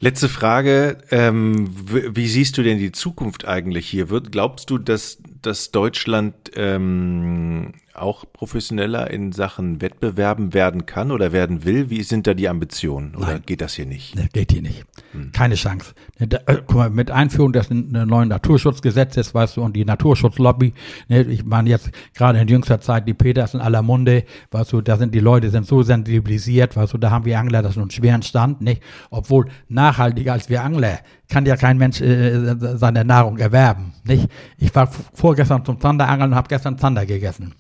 Letzte 0.03 0.31
Frage, 0.31 0.97
ähm, 1.11 1.75
wie 1.77 2.27
siehst 2.27 2.57
du 2.57 2.63
denn 2.63 2.79
die 2.79 2.91
Zukunft 2.91 3.47
eigentlich 3.47 3.87
hier? 3.87 4.09
Wird, 4.09 4.33
glaubst 4.33 4.71
du, 4.71 4.79
dass, 4.79 5.19
dass 5.43 5.73
Deutschland 5.73 6.51
ähm, 6.55 7.73
auch 7.93 8.25
professioneller 8.33 9.11
in 9.11 9.33
Sachen 9.33 9.83
Wettbewerben 9.83 10.55
werden 10.55 10.87
kann 10.87 11.11
oder 11.11 11.33
werden 11.33 11.67
will? 11.67 11.91
Wie 11.91 12.03
sind 12.03 12.27
da 12.27 12.33
die 12.33 12.49
Ambitionen? 12.49 13.15
Oder 13.15 13.35
Nein. 13.35 13.43
geht 13.45 13.61
das 13.61 13.75
hier 13.75 13.85
nicht? 13.85 14.17
Nee, 14.17 14.29
geht 14.33 14.53
hier 14.53 14.63
nicht. 14.63 14.85
Hm. 15.13 15.33
Keine 15.33 15.57
Chance. 15.57 15.93
Ne, 16.19 16.29
äh, 16.47 16.59
guck 16.67 16.77
mal, 16.77 16.91
mit 16.91 17.11
Einführung 17.11 17.53
des 17.53 17.69
neuen 17.71 18.29
Naturschutzgesetzes, 18.29 19.35
weißt 19.35 19.57
du, 19.57 19.63
und 19.63 19.75
die 19.75 19.85
Naturschutzlobby, 19.85 20.73
ne, 21.09 21.23
ich 21.23 21.45
meine 21.45 21.69
jetzt 21.69 21.91
gerade 22.15 22.39
in 22.39 22.47
jüngster 22.47 22.81
Zeit 22.81 23.09
die 23.09 23.15
Peters 23.15 23.55
in 23.55 23.61
aller 23.61 23.83
Munde, 23.83 24.25
weißt 24.53 24.73
du, 24.73 24.81
da 24.81 24.97
sind 24.97 25.13
die 25.13 25.21
Leute 25.21 25.51
sind 25.51 25.67
so 25.67 25.83
sensibilisiert, 25.83 26.77
weißt 26.77 26.93
du, 26.93 26.99
da 26.99 27.11
haben 27.11 27.25
wir 27.25 27.39
Angler 27.39 27.63
das 27.63 27.73
ist 27.73 27.79
einen 27.79 27.91
schweren 27.91 28.23
Stand, 28.23 28.61
nicht? 28.61 28.83
Obwohl 29.11 29.49
nachhaltiger 29.69 30.33
als 30.33 30.49
wir 30.49 30.63
Angler 30.63 31.01
kann 31.29 31.45
ja 31.45 31.57
kein 31.57 31.77
Mensch 31.79 32.01
äh, 32.01 32.55
seine 32.77 33.05
Nahrung 33.05 33.39
erwerben, 33.39 33.95
nicht? 34.05 34.29
Ich 34.59 34.73
war 34.77 34.89
vorgestern 35.15 35.65
zum 35.65 35.81
Zanderangeln 35.81 36.31
und 36.31 36.37
habe 36.37 36.49
gestern 36.49 36.79
Zander 36.79 37.05
gegessen. 37.05 37.55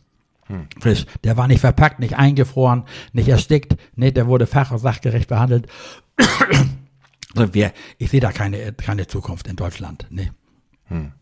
Hm. 0.46 0.66
Frisch. 0.80 1.06
Der 1.24 1.36
war 1.36 1.48
nicht 1.48 1.60
verpackt, 1.60 1.98
nicht 1.98 2.16
eingefroren, 2.16 2.84
nicht 3.12 3.28
erstickt. 3.28 3.76
Nee, 3.96 4.12
der 4.12 4.26
wurde 4.28 4.46
fach- 4.46 4.70
und 4.70 4.78
sachgerecht 4.78 5.28
behandelt. 5.28 5.66
Also 7.36 7.54
wir, 7.54 7.72
ich 7.98 8.10
sehe 8.10 8.20
da 8.20 8.32
keine, 8.32 8.72
keine 8.72 9.06
Zukunft 9.06 9.48
in 9.48 9.56
Deutschland. 9.56 10.06
Nee. 10.10 10.30
Hm. 10.88 11.12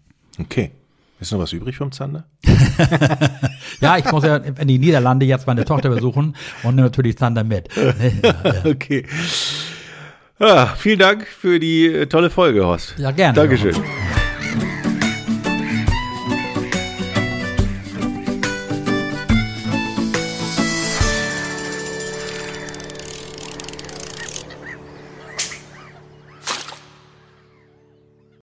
Okay. 0.41 0.73
Ist 1.21 1.33
noch 1.33 1.41
was 1.41 1.53
übrig 1.53 1.77
vom 1.77 1.91
Zander? 1.91 2.29
ja, 3.81 3.99
ich 3.99 4.05
muss 4.11 4.25
ja 4.25 4.37
in 4.37 4.69
die 4.69 4.79
Niederlande 4.79 5.27
jetzt 5.27 5.47
meine 5.49 5.65
Tochter 5.65 5.89
besuchen 5.89 6.37
und 6.63 6.77
nehme 6.77 6.87
natürlich 6.87 7.19
Zander 7.19 7.45
mit. 7.45 7.69
Ja. 7.75 7.93
Okay. 8.65 9.05
Ah, 10.41 10.67
vielen 10.77 11.01
Dank 11.01 11.27
für 11.27 11.59
die 11.59 12.07
tolle 12.09 12.31
Folge, 12.31 12.65
Horst. 12.65 12.95
Ja, 12.97 13.11
gerne. 13.11 13.35
Dankeschön. 13.35 13.75